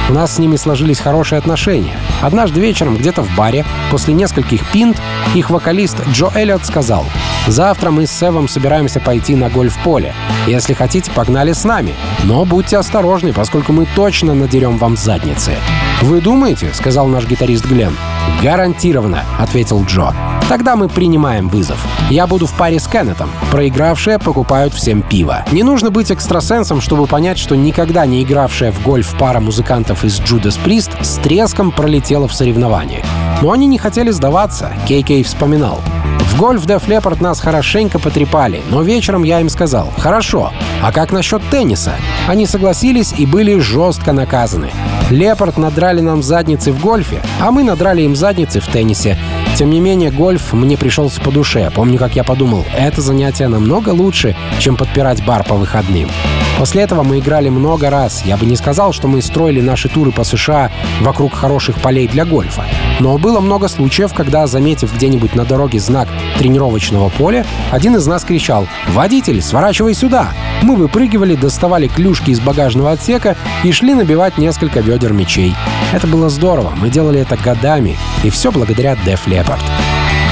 У 0.08 0.12
нас 0.12 0.36
с 0.36 0.38
ними 0.38 0.56
сложились 0.56 1.00
хорошие 1.00 1.38
отношения. 1.38 1.98
Однажды 2.22 2.60
вечером 2.60 2.96
где-то 2.96 3.22
в 3.22 3.36
баре, 3.36 3.66
после 3.90 4.14
нескольких 4.14 4.64
пинт, 4.70 4.96
их 5.34 5.50
вокалист 5.50 5.96
Джо 6.12 6.30
Эллиот 6.34 6.64
сказал, 6.64 7.04
«Завтра 7.48 7.90
мы 7.90 8.06
с 8.06 8.12
Севом 8.12 8.48
собираемся 8.48 9.00
пойти 9.00 9.34
на 9.34 9.50
гольф-поле. 9.50 10.14
Если 10.46 10.74
хотите, 10.74 11.10
погнали 11.10 11.52
с 11.52 11.64
нами. 11.64 11.94
Но 12.22 12.44
будьте 12.44 12.78
осторожны, 12.78 13.32
поскольку 13.32 13.72
мы 13.72 13.86
точно 13.96 14.34
надерем 14.34 14.78
вам 14.78 14.96
задницы». 14.96 15.56
«Вы 16.02 16.20
думаете?»— 16.20 16.70
сказал 16.72 17.08
наш 17.08 17.26
гитарист 17.26 17.66
Глен. 17.66 17.96
«Гарантированно»,— 18.42 19.24
ответил 19.38 19.84
Джо. 19.84 20.12
Тогда 20.48 20.76
мы 20.76 20.88
принимаем 20.88 21.48
вызов. 21.48 21.84
Я 22.08 22.28
буду 22.28 22.46
в 22.46 22.52
паре 22.52 22.78
с 22.78 22.86
Кеннетом. 22.86 23.28
Проигравшие 23.50 24.20
покупают 24.20 24.72
всем 24.72 25.02
пиво. 25.02 25.44
Не 25.50 25.64
нужно 25.64 25.90
быть 25.90 26.12
экстрасенсом, 26.12 26.80
чтобы 26.80 27.06
понять, 27.06 27.36
что 27.36 27.56
никогда 27.56 28.06
не 28.06 28.22
игравшая 28.22 28.70
в 28.70 28.80
гольф 28.84 29.12
пара 29.18 29.40
музыкантов 29.40 30.04
из 30.04 30.20
Judas 30.20 30.56
Priest 30.64 31.02
с 31.02 31.16
треском 31.16 31.72
пролетела 31.72 32.28
в 32.28 32.34
соревновании. 32.34 33.04
Но 33.42 33.50
они 33.50 33.66
не 33.66 33.78
хотели 33.78 34.12
сдаваться, 34.12 34.72
Кей 34.86 35.02
Кей 35.02 35.24
вспоминал. 35.24 35.80
В 36.20 36.38
гольф 36.38 36.64
Деф 36.64 36.86
Леппорт 36.86 37.20
нас 37.20 37.40
хорошенько 37.40 37.98
потрепали, 37.98 38.62
но 38.70 38.82
вечером 38.82 39.24
я 39.24 39.40
им 39.40 39.48
сказал 39.48 39.88
«Хорошо, 39.98 40.52
а 40.80 40.92
как 40.92 41.10
насчет 41.10 41.42
тенниса?» 41.50 41.94
Они 42.28 42.46
согласились 42.46 43.14
и 43.16 43.26
были 43.26 43.58
жестко 43.58 44.12
наказаны. 44.12 44.70
Леппорт 45.10 45.56
надрали 45.56 46.00
нам 46.00 46.20
задницы 46.22 46.72
в 46.72 46.80
гольфе, 46.80 47.22
а 47.40 47.52
мы 47.52 47.62
надрали 47.62 48.02
им 48.02 48.16
задницы 48.16 48.58
в 48.60 48.66
теннисе. 48.66 49.16
Тем 49.56 49.70
не 49.70 49.78
менее, 49.78 50.10
гольф 50.10 50.52
мне 50.52 50.76
пришелся 50.76 51.20
по 51.20 51.30
душе. 51.30 51.70
Помню, 51.74 51.96
как 51.98 52.16
я 52.16 52.24
подумал, 52.24 52.64
это 52.76 53.00
занятие 53.00 53.46
намного 53.46 53.90
лучше, 53.90 54.36
чем 54.58 54.76
подпирать 54.76 55.24
бар 55.24 55.44
по 55.44 55.54
выходным. 55.54 56.10
После 56.58 56.82
этого 56.82 57.02
мы 57.02 57.18
играли 57.18 57.48
много 57.48 57.90
раз. 57.90 58.22
Я 58.24 58.36
бы 58.36 58.46
не 58.46 58.56
сказал, 58.56 58.92
что 58.92 59.08
мы 59.08 59.20
строили 59.20 59.60
наши 59.60 59.88
туры 59.88 60.10
по 60.10 60.24
США 60.24 60.70
вокруг 61.00 61.34
хороших 61.34 61.80
полей 61.80 62.08
для 62.08 62.24
гольфа. 62.24 62.64
Но 62.98 63.18
было 63.18 63.40
много 63.40 63.68
случаев, 63.68 64.14
когда, 64.14 64.46
заметив 64.46 64.94
где-нибудь 64.94 65.34
на 65.34 65.44
дороге 65.44 65.78
знак 65.78 66.08
тренировочного 66.38 67.10
поля, 67.10 67.44
один 67.70 67.96
из 67.96 68.06
нас 68.06 68.24
кричал 68.24 68.66
«Водитель, 68.88 69.42
сворачивай 69.42 69.94
сюда!». 69.94 70.32
Мы 70.62 70.76
выпрыгивали, 70.76 71.34
доставали 71.34 71.88
клюшки 71.88 72.30
из 72.30 72.40
багажного 72.40 72.92
отсека 72.92 73.36
и 73.62 73.72
шли 73.72 73.94
набивать 73.94 74.38
несколько 74.38 74.80
ведер 74.80 75.12
мечей. 75.12 75.54
Это 75.92 76.06
было 76.06 76.30
здорово, 76.30 76.72
мы 76.76 76.88
делали 76.88 77.20
это 77.20 77.36
годами, 77.36 77.96
и 78.24 78.30
все 78.30 78.50
благодаря 78.50 78.94
Def 79.06 79.26
Leppard. 79.26 79.60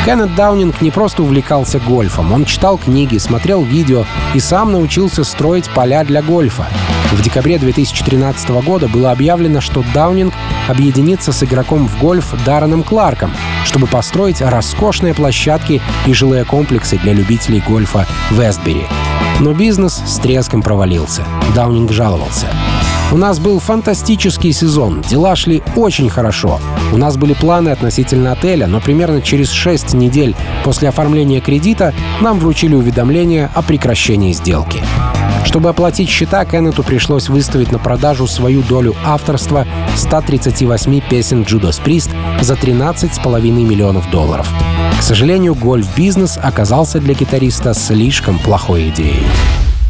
Кеннет 0.04 0.34
Даунинг 0.34 0.82
не 0.82 0.90
просто 0.90 1.22
увлекался 1.22 1.78
гольфом, 1.78 2.30
он 2.34 2.44
читал 2.44 2.76
книги, 2.76 3.16
смотрел 3.16 3.62
видео 3.62 4.04
и 4.34 4.40
сам 4.40 4.70
научился 4.70 5.24
строить 5.24 5.70
поля 5.70 6.04
для 6.04 6.20
гольфа. 6.20 6.66
В 7.10 7.22
декабре 7.22 7.58
2013 7.58 8.50
года 8.66 8.86
было 8.86 9.12
объявлено, 9.12 9.62
что 9.62 9.82
Даунинг 9.94 10.34
объединится 10.68 11.32
с 11.32 11.42
игроком 11.42 11.88
в 11.88 11.98
гольф 11.98 12.34
Дарреном 12.44 12.82
Кларком, 12.82 13.30
чтобы 13.64 13.86
построить 13.86 14.42
роскошные 14.42 15.14
площадки 15.14 15.80
и 16.04 16.12
жилые 16.12 16.44
комплексы 16.44 16.98
для 16.98 17.14
любителей 17.14 17.62
гольфа 17.66 18.06
в 18.30 18.38
Вестбери. 18.38 18.86
Но 19.40 19.54
бизнес 19.54 20.02
с 20.06 20.18
треском 20.18 20.60
провалился. 20.60 21.24
Даунинг 21.54 21.92
жаловался. 21.92 22.48
У 23.12 23.16
нас 23.16 23.38
был 23.38 23.60
фантастический 23.60 24.52
сезон, 24.52 25.02
дела 25.02 25.36
шли 25.36 25.62
очень 25.76 26.08
хорошо. 26.08 26.60
У 26.92 26.96
нас 26.96 27.16
были 27.16 27.32
планы 27.34 27.68
относительно 27.68 28.32
отеля, 28.32 28.66
но 28.66 28.80
примерно 28.80 29.22
через 29.22 29.50
6 29.50 29.94
недель 29.94 30.34
после 30.64 30.88
оформления 30.88 31.40
кредита 31.40 31.94
нам 32.20 32.38
вручили 32.38 32.74
уведомление 32.74 33.50
о 33.54 33.62
прекращении 33.62 34.32
сделки. 34.32 34.82
Чтобы 35.44 35.68
оплатить 35.68 36.08
счета, 36.08 36.44
Кеннету 36.44 36.82
пришлось 36.82 37.28
выставить 37.28 37.70
на 37.70 37.78
продажу 37.78 38.26
свою 38.26 38.62
долю 38.62 38.96
авторства 39.04 39.66
138 39.96 41.00
песен 41.08 41.42
Judas 41.42 41.80
Priest 41.84 42.10
за 42.40 42.54
13,5 42.54 43.40
миллионов 43.40 44.10
долларов. 44.10 44.48
К 44.98 45.02
сожалению, 45.02 45.54
гольф-бизнес 45.54 46.38
оказался 46.42 46.98
для 46.98 47.14
гитариста 47.14 47.74
слишком 47.74 48.38
плохой 48.38 48.88
идеей. 48.88 49.22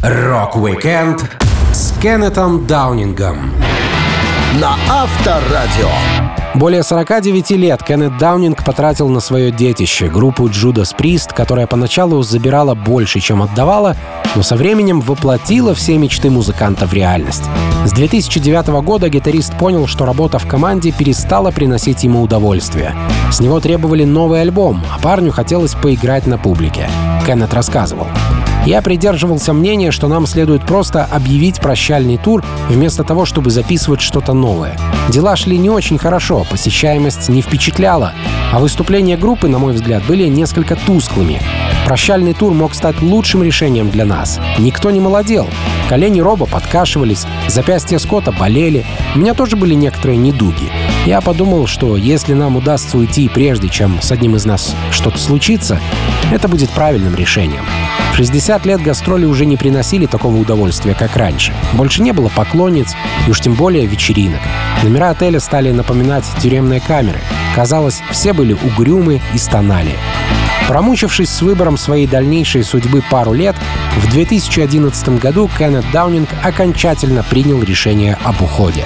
Rock-weekend 0.03 1.23
с 1.41 1.44
Кеннетом 2.05 2.67
Даунингом. 2.67 3.49
На 4.61 4.75
Авторадио. 4.87 5.89
Более 6.53 6.83
49 6.83 7.49
лет 7.57 7.81
Кеннет 7.81 8.19
Даунинг 8.19 8.63
потратил 8.63 9.09
на 9.09 9.19
свое 9.19 9.49
детище, 9.49 10.07
группу 10.07 10.47
Judas 10.47 10.95
Priest, 10.95 11.33
которая 11.33 11.65
поначалу 11.65 12.21
забирала 12.21 12.75
больше, 12.75 13.19
чем 13.21 13.41
отдавала, 13.41 13.97
но 14.35 14.43
со 14.43 14.55
временем 14.55 15.01
воплотила 15.01 15.73
все 15.73 15.97
мечты 15.97 16.29
музыканта 16.29 16.85
в 16.85 16.93
реальность. 16.93 17.45
С 17.85 17.91
2009 17.91 18.67
года 18.83 19.09
гитарист 19.09 19.57
понял, 19.57 19.87
что 19.87 20.05
работа 20.05 20.37
в 20.37 20.47
команде 20.47 20.91
перестала 20.91 21.49
приносить 21.49 22.03
ему 22.03 22.21
удовольствие. 22.21 22.93
С 23.31 23.39
него 23.39 23.59
требовали 23.59 24.03
новый 24.03 24.41
альбом, 24.41 24.83
а 24.95 25.01
парню 25.01 25.31
хотелось 25.31 25.73
поиграть 25.73 26.27
на 26.27 26.37
публике. 26.37 26.87
Кеннет 27.25 27.51
рассказывал. 27.51 28.05
Я 28.65 28.81
придерживался 28.81 29.53
мнения, 29.53 29.91
что 29.91 30.07
нам 30.07 30.25
следует 30.25 30.65
просто 30.65 31.05
объявить 31.05 31.59
прощальный 31.59 32.17
тур, 32.17 32.43
вместо 32.67 33.03
того, 33.03 33.25
чтобы 33.25 33.51
записывать 33.51 34.01
что-то 34.01 34.33
новое. 34.33 34.75
Дела 35.09 35.35
шли 35.35 35.59
не 35.59 35.69
очень 35.69 35.99
хорошо, 35.99 36.45
посещаемость 36.49 37.29
не 37.29 37.43
впечатляла, 37.43 38.13
а 38.51 38.59
выступления 38.59 39.17
группы, 39.17 39.47
на 39.47 39.59
мой 39.59 39.73
взгляд, 39.73 40.03
были 40.07 40.25
несколько 40.27 40.75
тусклыми. 40.75 41.39
Прощальный 41.85 42.33
тур 42.33 42.53
мог 42.53 42.73
стать 42.73 42.99
лучшим 43.03 43.43
решением 43.43 43.91
для 43.91 44.05
нас. 44.05 44.39
Никто 44.57 44.89
не 44.89 44.99
молодел. 44.99 45.47
Колени 45.87 46.19
Роба 46.19 46.47
подкашивались, 46.47 47.27
запястья 47.47 47.99
Скотта 47.99 48.31
болели. 48.31 48.83
У 49.13 49.19
меня 49.19 49.35
тоже 49.35 49.55
были 49.55 49.75
некоторые 49.75 50.17
недуги. 50.17 50.71
Я 51.05 51.21
подумал, 51.21 51.67
что 51.67 51.97
если 51.97 52.33
нам 52.33 52.55
удастся 52.55 52.97
уйти 52.97 53.29
прежде, 53.29 53.69
чем 53.69 54.01
с 54.01 54.11
одним 54.11 54.35
из 54.35 54.45
нас 54.45 54.75
что-то 54.89 55.19
случится, 55.19 55.79
это 56.31 56.47
будет 56.47 56.71
правильным 56.71 57.13
решением. 57.13 57.63
В 58.11 58.15
60 58.15 58.65
лет 58.65 58.81
гастроли 58.81 59.25
уже 59.25 59.45
не 59.45 59.55
приносили 59.55 60.07
такого 60.07 60.35
удовольствия, 60.35 60.95
как 60.95 61.15
раньше. 61.15 61.53
Больше 61.73 62.01
не 62.01 62.11
было 62.11 62.29
поклонниц 62.29 62.95
и 63.27 63.29
уж 63.29 63.39
тем 63.39 63.53
более 63.53 63.85
вечеринок. 63.85 64.39
Номера 64.81 65.11
отеля 65.11 65.39
стали 65.39 65.71
напоминать 65.71 66.25
тюремные 66.41 66.79
камеры. 66.79 67.19
Казалось, 67.53 68.01
все 68.09 68.33
были 68.33 68.53
угрюмы 68.53 69.21
и 69.33 69.37
стонали. 69.37 69.91
Промучившись 70.67 71.29
с 71.29 71.41
выбором 71.43 71.77
своей 71.77 72.07
дальнейшей 72.07 72.63
судьбы 72.63 73.03
пару 73.11 73.33
лет, 73.33 73.55
в 73.97 74.11
2011 74.11 75.19
году 75.19 75.49
Кеннет 75.57 75.85
Даунинг 75.93 76.29
окончательно 76.43 77.23
принял 77.23 77.61
решение 77.61 78.17
об 78.23 78.41
уходе. 78.41 78.85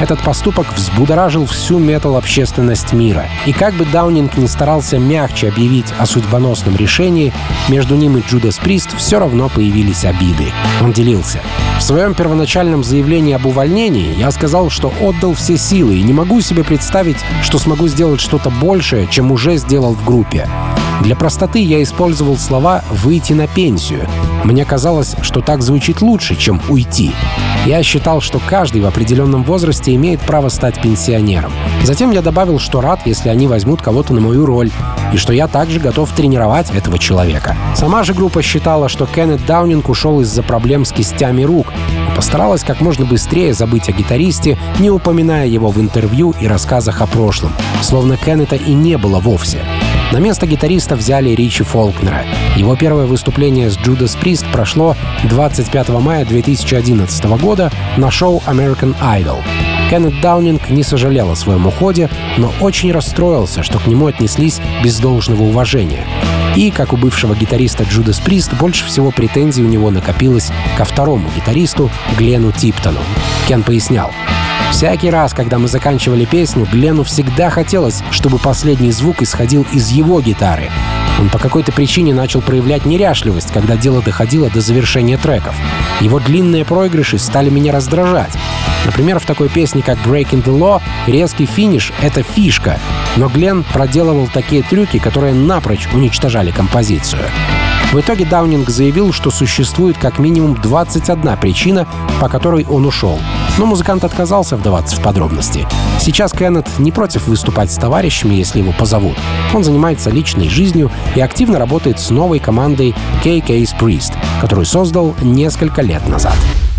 Этот 0.00 0.20
поступок 0.20 0.72
взбудоражил 0.76 1.46
всю 1.46 1.78
метал-общественность 1.78 2.92
мира. 2.92 3.26
И 3.46 3.52
как 3.52 3.74
бы 3.74 3.84
Даунинг 3.86 4.36
не 4.36 4.46
старался 4.46 4.98
мягче 4.98 5.48
объявить 5.48 5.92
о 5.98 6.06
судьбоносном 6.06 6.76
решении, 6.76 7.32
между 7.68 7.96
ним 7.96 8.18
и 8.18 8.22
Джудас 8.22 8.58
Прист 8.58 8.96
все 8.96 9.18
равно 9.18 9.48
появились 9.48 10.04
обиды. 10.04 10.52
Он 10.82 10.92
делился. 10.92 11.40
В 11.78 11.82
своем 11.82 12.14
первоначальном 12.14 12.84
заявлении 12.84 13.34
об 13.34 13.46
увольнении 13.46 14.14
я 14.16 14.30
сказал, 14.30 14.70
что 14.70 14.92
отдал 15.00 15.34
все 15.34 15.56
силы 15.56 15.96
и 15.96 16.02
не 16.02 16.12
могу 16.12 16.40
себе 16.40 16.62
представить, 16.62 17.18
что 17.42 17.58
смогу 17.58 17.88
сделать 17.88 18.20
что-то 18.20 18.50
большее, 18.50 19.08
чем 19.08 19.32
уже 19.32 19.56
сделал 19.56 19.94
в 19.94 20.04
группе. 20.04 20.46
Для 21.02 21.14
простоты 21.14 21.60
я 21.60 21.82
использовал 21.82 22.36
слова 22.36 22.82
«выйти 22.90 23.32
на 23.32 23.46
пенсию». 23.46 24.08
Мне 24.44 24.64
казалось, 24.64 25.14
что 25.22 25.40
так 25.40 25.62
звучит 25.62 26.00
лучше, 26.00 26.36
чем 26.36 26.60
«уйти». 26.68 27.12
Я 27.66 27.82
считал, 27.82 28.20
что 28.20 28.40
каждый 28.46 28.80
в 28.80 28.86
определенном 28.86 29.42
возрасте 29.42 29.94
имеет 29.94 30.20
право 30.20 30.48
стать 30.48 30.80
пенсионером. 30.80 31.52
Затем 31.82 32.12
я 32.12 32.22
добавил, 32.22 32.58
что 32.60 32.80
рад, 32.80 33.00
если 33.04 33.28
они 33.28 33.48
возьмут 33.48 33.82
кого-то 33.82 34.14
на 34.14 34.20
мою 34.20 34.46
роль, 34.46 34.70
и 35.12 35.16
что 35.16 35.32
я 35.32 35.48
также 35.48 35.80
готов 35.80 36.10
тренировать 36.12 36.70
этого 36.70 36.98
человека. 36.98 37.56
Сама 37.74 38.04
же 38.04 38.14
группа 38.14 38.40
считала, 38.42 38.88
что 38.88 39.06
Кеннет 39.06 39.44
Даунинг 39.46 39.88
ушел 39.88 40.20
из-за 40.20 40.42
проблем 40.42 40.84
с 40.84 40.92
кистями 40.92 41.42
рук 41.42 41.72
и 42.12 42.16
постаралась 42.16 42.62
как 42.62 42.80
можно 42.80 43.04
быстрее 43.04 43.52
забыть 43.52 43.88
о 43.88 43.92
гитаристе, 43.92 44.58
не 44.78 44.90
упоминая 44.90 45.46
его 45.46 45.70
в 45.70 45.80
интервью 45.80 46.34
и 46.40 46.46
рассказах 46.46 47.02
о 47.02 47.06
прошлом, 47.06 47.52
словно 47.82 48.16
Кеннета 48.16 48.56
и 48.56 48.72
не 48.72 48.96
было 48.96 49.18
вовсе. 49.18 49.60
На 50.12 50.18
место 50.18 50.46
гитариста 50.46 50.94
взяли 50.96 51.30
Ричи 51.30 51.64
Фолкнера. 51.64 52.24
Его 52.56 52.76
первое 52.76 53.06
выступление 53.06 53.70
с 53.70 53.76
Judas 53.76 54.16
Priest 54.18 54.50
прошло 54.52 54.96
25 55.24 55.88
мая 55.88 56.24
2011 56.24 57.24
года 57.40 57.72
на 57.96 58.10
шоу 58.10 58.42
American 58.46 58.94
Idol. 59.00 59.38
Кеннет 59.90 60.20
Даунинг 60.20 60.68
не 60.68 60.82
сожалел 60.82 61.30
о 61.30 61.36
своем 61.36 61.66
уходе, 61.66 62.08
но 62.38 62.52
очень 62.60 62.92
расстроился, 62.92 63.62
что 63.62 63.78
к 63.78 63.86
нему 63.86 64.06
отнеслись 64.06 64.60
без 64.82 64.98
должного 64.98 65.42
уважения. 65.42 66.04
И, 66.56 66.70
как 66.70 66.92
у 66.92 66.96
бывшего 66.96 67.34
гитариста 67.34 67.84
Judas 67.84 68.22
Priest, 68.24 68.56
больше 68.58 68.86
всего 68.86 69.10
претензий 69.10 69.62
у 69.62 69.68
него 69.68 69.90
накопилось 69.90 70.50
ко 70.76 70.84
второму 70.84 71.28
гитаристу 71.36 71.90
Глену 72.16 72.50
Типтону. 72.50 73.00
Кен 73.46 73.62
пояснял, 73.62 74.10
Всякий 74.70 75.10
раз, 75.10 75.32
когда 75.32 75.58
мы 75.58 75.68
заканчивали 75.68 76.24
песню, 76.24 76.66
Глену 76.70 77.04
всегда 77.04 77.50
хотелось, 77.50 78.02
чтобы 78.10 78.38
последний 78.38 78.90
звук 78.90 79.22
исходил 79.22 79.66
из 79.72 79.88
его 79.88 80.20
гитары. 80.20 80.70
Он 81.18 81.30
по 81.30 81.38
какой-то 81.38 81.72
причине 81.72 82.12
начал 82.12 82.42
проявлять 82.42 82.84
неряшливость, 82.84 83.50
когда 83.52 83.76
дело 83.76 84.02
доходило 84.02 84.50
до 84.50 84.60
завершения 84.60 85.16
треков. 85.16 85.54
Его 86.00 86.20
длинные 86.20 86.64
проигрыши 86.64 87.18
стали 87.18 87.48
меня 87.48 87.72
раздражать. 87.72 88.32
Например, 88.84 89.18
в 89.18 89.24
такой 89.24 89.48
песне, 89.48 89.82
как 89.82 89.98
Breaking 89.98 90.44
the 90.44 90.56
Law, 90.56 90.82
резкий 91.06 91.46
финиш— 91.46 91.92
это 92.02 92.22
фишка, 92.22 92.78
но 93.16 93.28
Глен 93.28 93.64
проделывал 93.72 94.28
такие 94.28 94.62
трюки, 94.62 94.98
которые 94.98 95.34
напрочь 95.34 95.88
уничтожали 95.92 96.50
композицию. 96.50 97.22
В 97.96 98.00
итоге 98.02 98.26
Даунинг 98.26 98.68
заявил, 98.68 99.10
что 99.10 99.30
существует 99.30 99.96
как 99.96 100.18
минимум 100.18 100.54
21 100.60 101.34
причина, 101.38 101.88
по 102.20 102.28
которой 102.28 102.66
он 102.66 102.84
ушел. 102.84 103.18
Но 103.56 103.64
музыкант 103.64 104.04
отказался 104.04 104.58
вдаваться 104.58 104.96
в 104.96 105.02
подробности. 105.02 105.66
Сейчас 105.98 106.32
Кеннет 106.32 106.66
не 106.76 106.92
против 106.92 107.26
выступать 107.26 107.72
с 107.72 107.76
товарищами, 107.76 108.34
если 108.34 108.58
его 108.58 108.72
позовут. 108.78 109.16
Он 109.54 109.64
занимается 109.64 110.10
личной 110.10 110.50
жизнью 110.50 110.90
и 111.14 111.22
активно 111.22 111.58
работает 111.58 111.98
с 111.98 112.10
новой 112.10 112.38
командой 112.38 112.94
KK's 113.24 113.74
Priest, 113.80 114.12
которую 114.42 114.66
создал 114.66 115.14
несколько 115.22 115.80
лет 115.80 116.06
назад. 116.06 116.36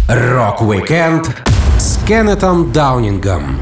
Rock-weekend 0.08 1.36
с 1.80 1.98
Кеннетом 2.08 2.72
Даунингом 2.72 3.58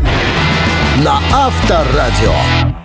на 1.06 1.22
Авторадио. 1.32 2.85